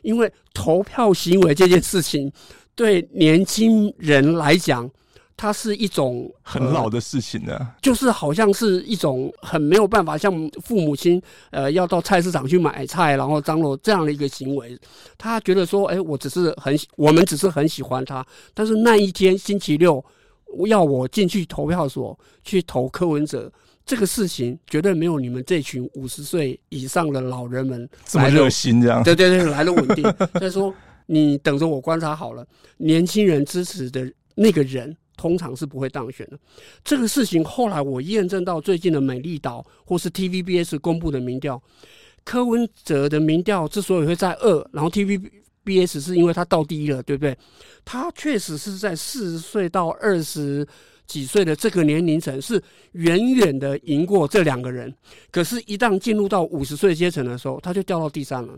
[0.01, 2.31] 因为投票行为这件事情，
[2.75, 4.89] 对年轻人来讲，
[5.37, 7.75] 它是一种很老的事情呢、啊。
[7.81, 10.31] 就是好像是一种很没有办法，像
[10.63, 14.77] 父母亲呃要到菜市场去买菜，然后张罗这样的一个行为。
[15.17, 20.03] 他觉得说，哎，我只是很，我们只是很喜欢他，但是那一天星期六
[20.67, 23.51] 要我进去投票所去投柯文哲。
[23.85, 30.03] 这个事情绝对没有你们这群五十岁以上的老人们这么热心，这样对对对，来的稳定。
[30.39, 30.73] 所以说，
[31.07, 32.45] 你等着我观察好了，
[32.77, 36.39] 年轻人支持的那个人，通常是不会当选的。
[36.83, 41.61] 这个事情后来我验证到最近的美丽岛或是 TVBS 公布的民调，
[42.23, 47.35] 柯文哲的民调之所以会在二，然后 TVBS 是因为他到第一了，对不对？
[47.83, 50.65] 他确实是在四十岁到二十。
[51.11, 52.61] 几岁的这个年龄层是
[52.93, 54.95] 远远的赢过这两个人，
[55.29, 58.57] 可是，一旦进入到五十岁阶层的时候，他就掉到第三了。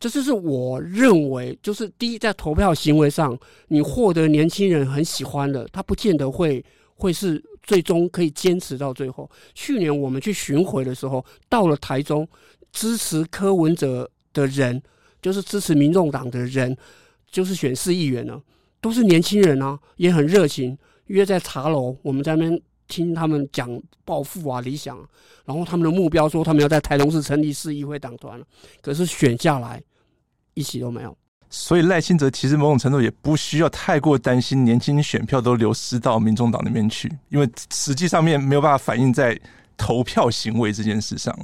[0.00, 3.38] 这就是我认为，就是第一，在投票行为上，
[3.68, 9.30] 你获得年轻人很喜欢的，他不见得会会是最终可以坚持到最后。
[9.52, 12.26] 去年我们去巡回的时候，到了台中，
[12.72, 14.82] 支持柯文哲的人，
[15.20, 16.74] 就是支持民众党的人，
[17.30, 18.40] 就是选市议员呢，
[18.80, 20.78] 都是年轻人啊，也很热情。
[21.06, 23.68] 约在茶楼，我们在那边听他们讲
[24.04, 24.98] 抱负啊、理想，
[25.44, 28.40] 然后他们的目标说他们要在台中市成立市议会党团，
[28.80, 29.82] 可是选下来
[30.54, 31.16] 一起都没有。
[31.48, 39.38] 所以赖清德其实某种程度也不需要太过担心年轻选票都流失到民众党那边去，因为实际上面没有办法反映在
[39.76, 41.36] 投票行为这件事上。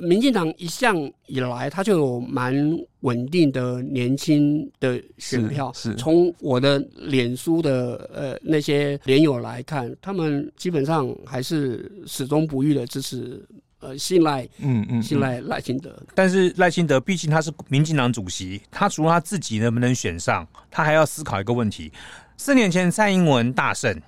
[0.00, 2.54] 民进党一向以来，他就有蛮
[3.00, 5.72] 稳定的年轻的选票。
[5.74, 13.42] 是，从我的脸书的呃那些连友来看，他们基本上还是始终不渝的支持
[13.80, 15.96] 呃信赖，嗯嗯，嗯信赖赖清德。
[16.14, 21.92] 但是赖清德毕竟他是民进党主席，他除了他自己能不能选上，他还要思考一个问题：
[22.36, 23.98] 四年前蔡英文大胜，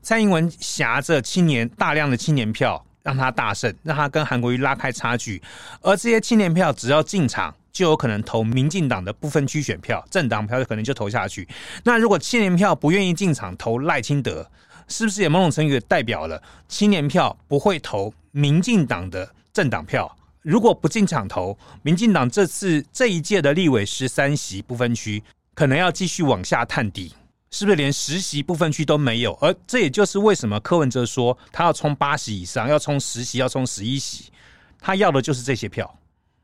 [0.00, 2.85] 蔡英文挟着青年大量的青年票。
[3.06, 5.40] 让他大胜，让他跟韩国瑜拉开差距，
[5.80, 11.46] 而这些青年票只要进场，就有可能投民进党的不分区选票，政党票可能就投下去。
[11.84, 14.50] 那如果青年票不愿意进场投赖清德，
[14.88, 20.12] 是不是也某种程度代表了青年票不会投民进党的政党票？
[20.42, 25.22] 如果不进场投，民进党这次这一届的立委十三席不分区，
[25.54, 27.14] 可能要继续往下探底。
[27.56, 29.32] 是不是连实习部分区都没有？
[29.40, 34.30] 而这也就是为什么柯文哲说他要冲八十以上，要冲十席，要冲十一席。
[34.78, 35.98] 他要的就是这些票。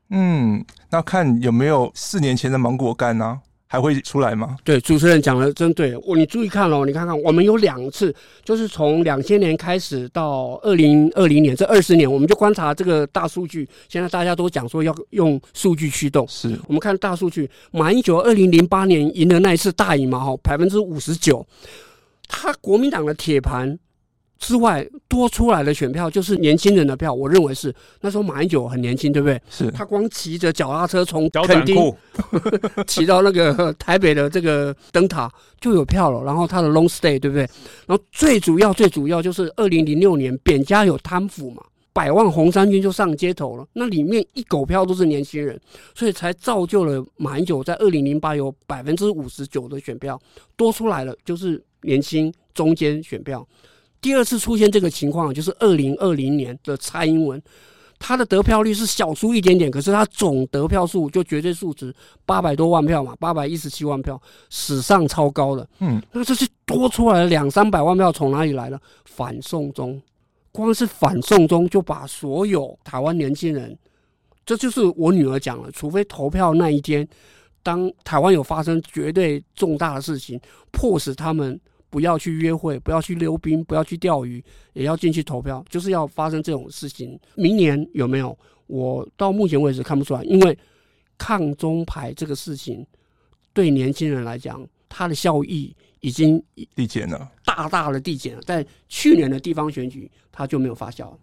[0.09, 3.39] 嗯，那看有没有四年前的芒果干呢？
[3.73, 4.55] 还会出来吗？
[4.63, 5.97] 对，主持人讲的真对。
[6.05, 8.13] 我你注意看哦，你看看，我们有两次，
[8.43, 13.67] 就是从两千年开始到二零二零年这二十年，我们就观察这个大数据。
[13.89, 17.49] 现在大家都讲说要用数据驱动，是我们看大数据。
[17.71, 21.43] 马英九二零零八年赢的那一次大赢嘛，哈，百分之五十九，
[22.27, 23.79] 他国民党的铁盘。
[24.39, 29.41] 之外多出来的选票就是年轻人的票，我认为是那时候马英九很年轻，对不对？
[29.49, 31.75] 是他光骑着脚踏车从垦丁
[32.85, 35.31] 骑到那个台北的这个灯塔
[35.61, 37.47] 就有票了，然后他的 long stay，对不对？
[37.87, 41.63] 然后最主要最主要就是二零零六年扁家有贪腐嘛，
[41.93, 45.57] 百万红衫军就上街头了，那里面一狗票都是年轻人，
[45.95, 50.19] 所以才造就了马英九在二零零八有百分之五十九的选票
[50.57, 53.47] 多出来了，就是年轻中间选票。
[54.03, 57.41] 第二次出现这个情况，就是二零二零年的蔡英文，
[57.97, 61.95] 他的得票率是小输一点点，可是他总得票数就绝对数值
[62.25, 65.65] 八百多万票嘛，八百一十七万票，史上超高的。
[65.79, 68.77] 嗯，那这是多出来的两三百万票从哪里来的？
[69.05, 70.01] 反送中，
[70.51, 73.77] 光是反送中就把所有台湾年轻人，
[74.45, 77.07] 这就是我女儿讲了，除非投票那一天，
[77.63, 80.37] 当台湾有发生绝对重大的事情，
[80.71, 81.57] 迫使他们。
[81.93, 87.19] 不要去约会，不要去溜冰，不要去钓鱼，也要进去投票，就是要发生这种事情。
[87.35, 88.35] 明年有没有？
[88.65, 90.57] 我到目前为止看不出来，因为
[91.19, 92.83] 抗中牌这个事情
[93.53, 98.41] 对年轻人来讲，它的效益已经递减了，大大的递减了。
[98.41, 101.15] 在去年的地方选举，它就没有发酵。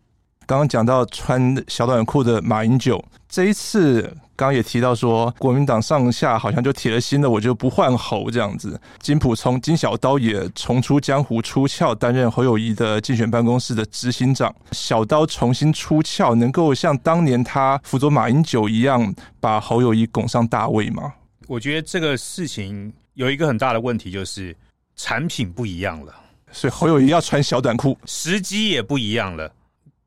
[0.51, 4.03] 刚刚讲到穿小短裤的马英九，这一次
[4.35, 8.77] 刚刚也提到说，国民党上下好像就铁了心的，我就不换侯这样子。
[8.99, 14.53] 金普聪金小刀也重出江湖，出鞘担任侯友谊的竞选办公室的执行长。
[14.73, 21.13] 小刀重新出鞘，能够像当年他辅佐马英九一样，把侯友谊拱上大位吗？
[21.47, 24.57] 我觉得这个事情有一个很大的问题，就是
[24.97, 26.13] 产品不一样了，
[26.51, 29.49] 所以侯友谊要穿小短裤，时机也不一样了。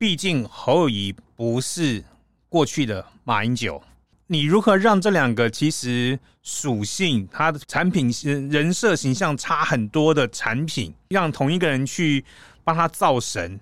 [0.04, 2.04] 毕竟侯友谊不是
[2.50, 3.82] 过去的马英九，
[4.26, 8.12] 你如何让这两个其实属性、它的产品、
[8.50, 12.22] 人设形象差很多的产品，让同一个人去
[12.62, 13.58] 帮他造神，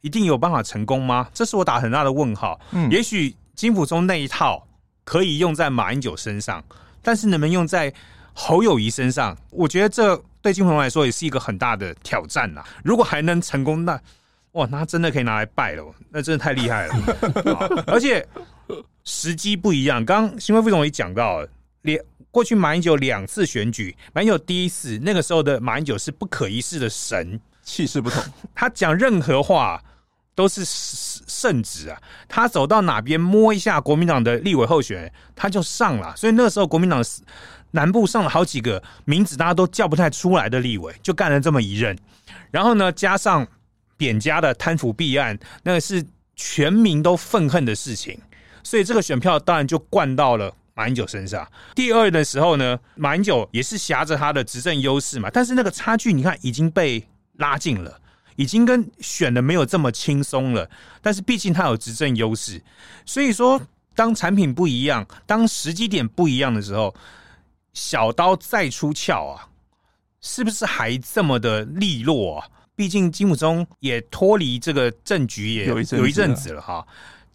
[0.00, 1.28] 一定有办法成功吗？
[1.34, 2.58] 这是我打很大的问号。
[2.70, 4.66] 嗯，也许金溥聪那一套
[5.04, 6.64] 可以用在马英九身上，
[7.02, 7.92] 但是能不能用在
[8.32, 9.36] 侯友谊身上？
[9.50, 12.64] 我觉得这对金溥聪来说也是一个很大的挑战呐。
[12.82, 14.00] 如果还能成功，那
[14.52, 16.94] 哇，那真的可以拿来拜了，那真的太厉害了。
[17.88, 18.26] 而且
[19.02, 21.48] 时机不一样，刚刚新闻副总也讲到了，
[21.80, 21.98] 两
[22.30, 28.22] 过去马英九两次选举，马英九第一次那个时候的马英九是不可一世的神，气势不同，
[28.54, 29.82] 他讲任何话
[30.34, 31.98] 都是圣旨啊，
[32.28, 37.02] 他走到哪边摸一下国民党的立委候选人，他就上了，所以那个时候国民党
[37.70, 41.96] 南部上了好几个名字大家都叫不太出来的立委，就干了这么一任，
[42.50, 43.48] 然后呢，加上。
[44.02, 48.20] 扁家的贪腐弊案，那个是全民都愤恨的事情，
[48.64, 51.46] 所以这个选票当然就灌到了马英九身上。
[51.72, 57.96] 第二的时候呢，马英九也是挟着他的执政优势嘛，但是那个差距你看已经被拉近了，
[58.34, 60.68] 已经跟选的没有这么轻松了。
[61.00, 62.60] 但是毕竟他有执政优势，
[63.06, 63.62] 所以说
[63.94, 66.92] 当产品不一样，当时机点不一样的时候，
[67.72, 69.46] 小刀再出鞘啊，
[70.20, 72.48] 是不是还这么的利落啊？
[72.74, 76.86] 毕竟金溥中也脱离这个政局也有一有一阵子了哈，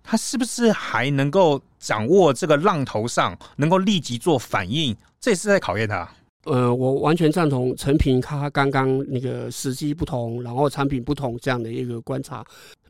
[0.04, 4.96] 他是不是还能够掌握这个浪头上，能够立即做反应？
[5.20, 6.10] 这也是在考验他。
[6.46, 12.46] 呃，我完全赞同陈平他刚刚那个时机不同，然后产品不同这样的一个观察。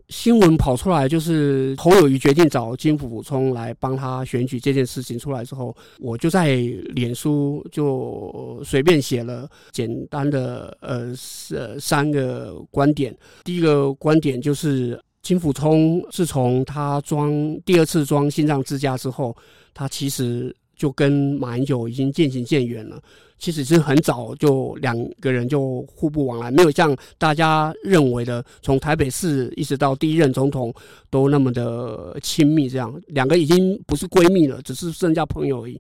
[0.10, 6.56] 新闻跑出来，就是侯友宜决定找金溥聪来帮他选举这件事情出来之后，我就在
[6.96, 11.14] 脸书就随便写了简单的呃
[11.54, 13.16] 呃三个观点。
[13.44, 17.32] 第一个观点就是金溥聪自从他装
[17.66, 19.36] 第二次装心脏支架之后，
[19.74, 23.02] 他其实就跟马英九已经渐行渐远了。
[23.40, 30.74] 其实是很早就两个人就互不往来，没有像大家认为的，从台北市一直到第一任总统
[31.12, 32.68] 都那么的亲密。
[32.68, 35.80] 这样两个已经不是闺蜜了，只是剩下朋友而已。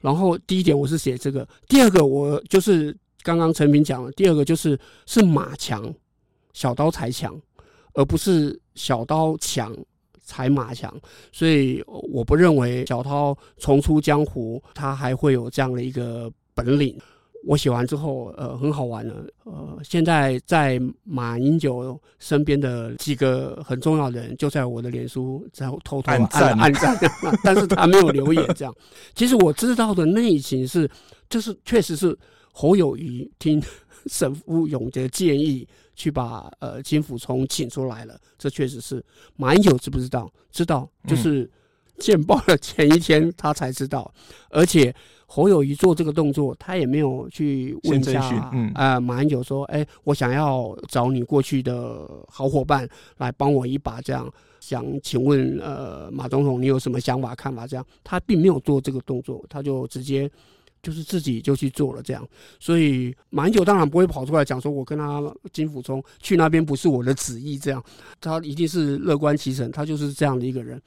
[0.00, 5.92] 然后第一点我是写这个，第二个我就是刚刚陈平讲了，第二个就是是马强，
[6.52, 7.36] 小刀才强，
[7.94, 9.76] 而不是小刀强
[10.24, 10.92] 才马强。
[11.30, 16.32] 所以我不认为小涛重出江湖，他还会有这样的一个。
[16.56, 16.96] 本领，
[17.44, 19.26] 我写完之后，呃，很好玩了。
[19.42, 26.96] 呃，现在在马英九身边的几个很重要的人，就在我的脸书在偷偷按赞按赞，
[27.42, 28.46] 但是他没有留言。
[28.54, 28.72] 这样，
[29.16, 30.88] 其实我知道的内情是，
[31.28, 32.16] 就是确实是
[32.52, 33.60] 侯友谊听
[34.06, 38.18] 沈富勇的建议，去把呃金溥聪请出来了。
[38.38, 39.04] 这确实是
[39.36, 40.30] 马英九知不知道？
[40.50, 41.50] 知道，就是
[41.98, 44.12] 见报的前一天他才知道，
[44.50, 44.94] 而且。
[45.26, 54.30] 侯友谊做这个动作，他也没有去问一下，嗯，呃，马英九说，哎，我想要找你过去的好伙伴来帮我一把，这样
[54.60, 57.66] 想请问，呃，马总统，你有什么想法看法？
[57.66, 60.30] 这样他并没有做这个动作，他就直接
[60.84, 62.24] 就是自己就去做了这样。
[62.60, 65.20] 所以马英九当然不会跑出来讲说，我跟他
[65.52, 67.82] 金溥聪去那边不是我的旨意，这样
[68.20, 70.80] 他一定是乐观其成，他就是这样的一个人。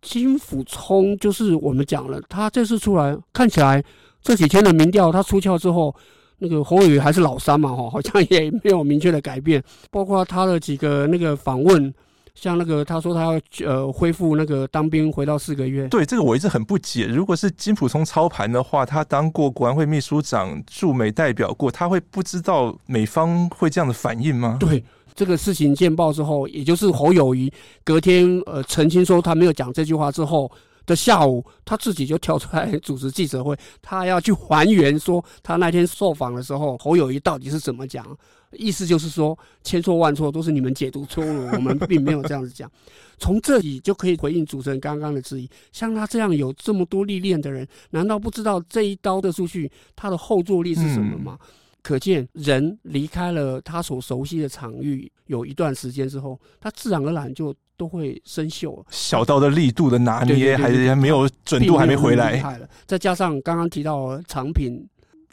[0.00, 3.84] 金溥聪就是我们讲了，他这次出来看起来
[4.22, 5.94] 这几天的民调，他出鞘之后，
[6.38, 9.62] 那个侯友还是老三嘛，哈，好像也没有明确的改变。
[9.90, 11.92] 包括他的几个那个访问，
[12.40, 15.88] 像那个他说他要呃恢复那个当兵回到四个月。
[15.88, 17.06] 对，这个我一直很不解。
[17.06, 24.56] 如果是金普聪操盘的话，他当过国安会秘书长、驻美代表过，他会不知道美方会这样的反应吗？
[24.60, 24.84] 对。
[25.14, 30.48] 这个事情见报之后，也就是侯友谊隔天呃澄清说他没有讲这句话之后
[30.86, 38.06] 的下午，他自己就跳出来主持记者会，他要去还原说他那天受访的时候侯友谊到底是怎么讲，
[38.52, 42.70] 意思就是说千错万错都是你们解读错误，我们并没有这样子讲。
[43.18, 51.38] 从这里就可以回应主持人刚刚的质疑，像他这样有这么多历练的人，难道不知道这一刀的出去他的后坐力是什么吗？
[51.40, 51.48] 嗯
[51.80, 58.84] 可见，人离开了他所熟悉的场域有一段时间之后，他自然而然就都会生锈了。
[58.90, 62.42] 小刀的力度的拿捏还还没有准度，还没回来。
[62.84, 64.86] 再加上刚刚提到藏品，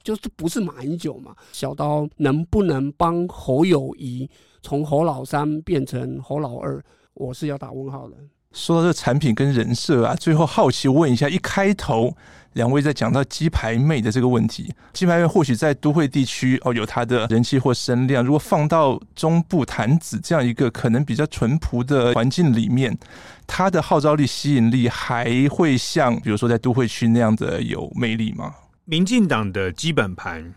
[0.05, 1.35] 就是不是马英九嘛？
[1.51, 4.29] 小刀能不能帮侯友宜
[4.61, 6.79] 从侯老三变成侯老二？
[7.15, 8.15] 我是要打问号的。
[8.51, 12.15] 说到这产品跟人设啊，最后好奇问一下，一开头。
[12.53, 22.97] 两位在讲到鸡排妹的这个问题，鸡排妹或许在都会地区哦有它的人气或声量，如果放到中部潭子这样一个可能比较淳朴的环境里面，
[23.45, 28.53] 它的号召力、吸引力还会像比如说在都会区那样的有魅力吗？
[28.85, 30.53] 民进党的基本盘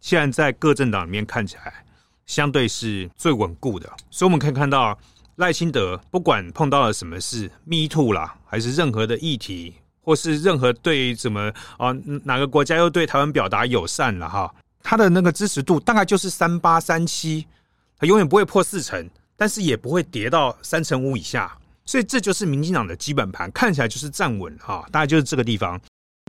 [0.00, 1.84] 现在在各政党里面看起来
[2.26, 4.98] 相对是最稳固的，所以我们可以看到
[5.36, 9.74] 赖清德不管碰到了什么事，Me Too 啦，还是任何的议题。
[10.02, 14.52] 或是任何对什么啊哪个国家又对台湾表达友善了哈，
[14.82, 17.46] 他的那个支持度大概就是三八三七，
[17.98, 25.78] 他永远不会破四成，但是也不会跌到三成五以下，所以这就是民进党的基本盘，看起来就是站稳哈，大概就是这个地方。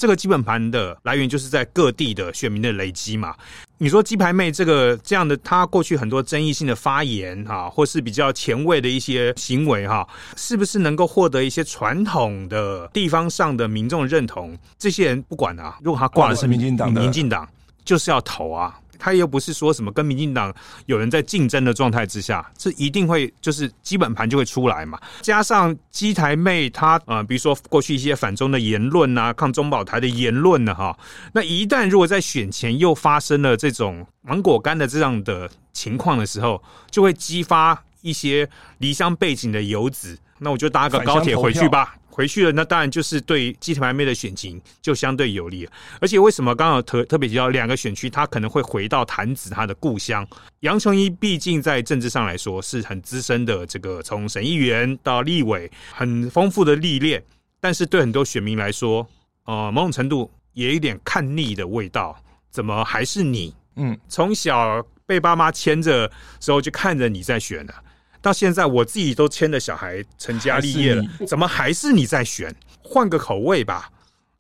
[0.02, 3.36] 这个基本盘的来源就是在各地的选民的累积嘛。
[3.78, 14.58] 你说鸡排妹这个这样的，她过去很多争议性的发言哈，或是比较前卫的一些行为哈，是不是能够获得一些传统的地方上的民众认同？
[14.80, 17.48] 这些人不管啊，如果他挂的是民进党的，民进党
[17.86, 18.80] 就是要投啊。
[19.02, 20.54] 他又不是说什么跟民进党
[20.86, 25.00] 有人在竞争的状态之下，这一定会就是基本盘就会出来嘛。
[25.22, 30.96] 加上基台妹她啊、呃，比如说过去一些反中的言论啊，抗中保台的言论呢，哈，
[31.34, 38.48] 那一旦如果在选前又发生了这种芒果干的这样的情况的时候，就会激发一些
[38.78, 41.96] 离乡背井的游子，那我就搭个高铁回去吧。
[42.12, 45.72] 回去了，那当然就是对鸡排妹的选情就相对有利了。
[46.00, 50.28] 而且为什么刚好特特别提到两个选区，他可能会回到潭子他的故乡？
[50.60, 57.24] 杨琼一毕竟在政治上来说是很资深的，这个从省议员到立委很丰富的历练。
[57.60, 59.08] 但是对很多选民来说，
[59.46, 62.16] 呃，某种程度也有点看腻的味道。
[62.50, 63.56] 怎么还是你？
[63.76, 67.74] 嗯，从小被爸妈牵着时候就看着你在选了。
[68.22, 72.54] 到现在我自己都牵着小孩成家立业了，怎么还是你在选？
[72.84, 73.90] 换个口味吧。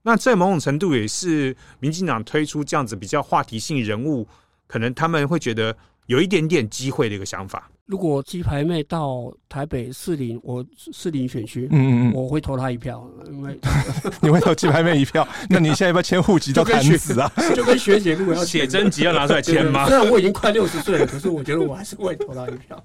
[0.03, 4.27] 那在某种程度也是民进党推出这样子比较话题性人物，
[4.67, 5.75] 可能他们会觉得
[6.07, 7.69] 有一点点机会的一个想法。
[7.85, 13.59] 如果鸡排妹到台北士林，我士林选区，嗯嗯，我会投她一票，因为
[14.21, 15.27] 你会投鸡排妹一票。
[15.49, 17.31] 那你现在要不要迁户籍到潭子啊？
[17.53, 19.85] 就跟学姐如果要写真集要拿出来签吗？
[19.87, 22.81] 虽然我已经快六十岁了，可是我觉得我还是会投她一票。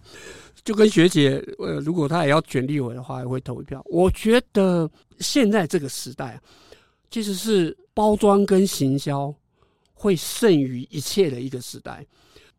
[0.66, 3.80] 就跟学姐，呃，如果她也要选立委的话，也会投一票。
[3.86, 4.90] 我觉得
[5.20, 6.40] 现在这个时代，
[7.08, 9.32] 其实是包装跟行销
[9.94, 12.04] 会胜于一切的一个时代。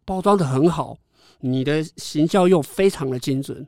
[0.05, 0.97] 包装得很好，
[1.41, 3.67] 你的行销又非常的精准，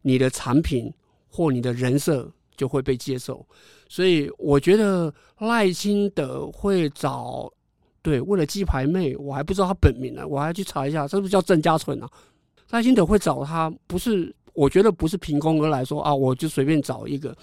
[0.00, 0.90] 你的产品
[1.28, 3.46] 或你的人设就会被接受。
[3.86, 7.52] 所以我觉得赖清德会找。
[8.00, 12.08] 对，为了鸡排妹，我还不知道他本名呢，我还去查一下，是不是叫郑家纯啊？
[12.70, 17.34] 赖清德会找他，不是，我觉得不是凭空而来说啊，我就随便找一个。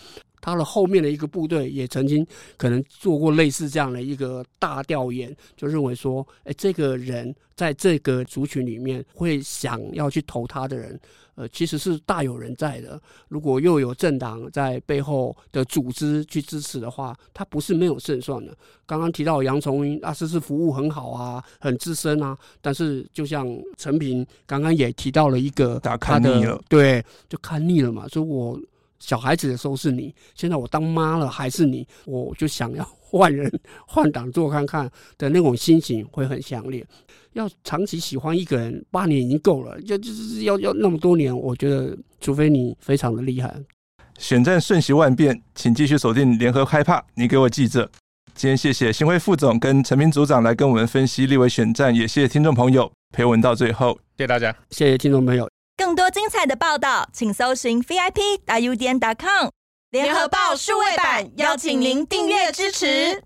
[0.46, 2.24] 他的后面的一个部队也曾经
[2.56, 11.00] 可能做过类似这样的一个大调研，就认为说，哎，这个人在这个族群里面会想要去投他的人，
[11.34, 13.02] 呃，其实是大有人在的。
[13.28, 18.56] 如果又有政党在背后的组织去支持的话，他不是没有胜算的。
[18.86, 28.60] 刚刚提到杨崇英，啊，是是服务很好啊，很资深啊，但是就像陈平刚刚也提到了一个，他的看腻了，对，就看腻了嘛，所以我。
[29.00, 33.52] 小孩子的时候是你，现在我当妈了还是你，我就想要 换人
[33.86, 36.86] 换档做看看的那种心情会很强烈。
[37.34, 43.54] 要长期喜欢一个人，八年已经够了，就就是要要那么多年，我觉得除非你非常的厉害。
[44.18, 47.06] 选战瞬息万变，请继续锁定联合开怕。
[47.16, 47.92] 你给我记着，
[48.34, 55.55] 今天谢谢新辉副总跟陈明组长来跟我们分析立委选战，也谢谢听众朋友陪我们到最后，谢谢大家，谢谢听众朋友。
[55.78, 59.50] 更多精彩的报道，请搜寻 VIP 大 U 点 com
[59.92, 63.22] 联合报数位版，邀请您订阅支持。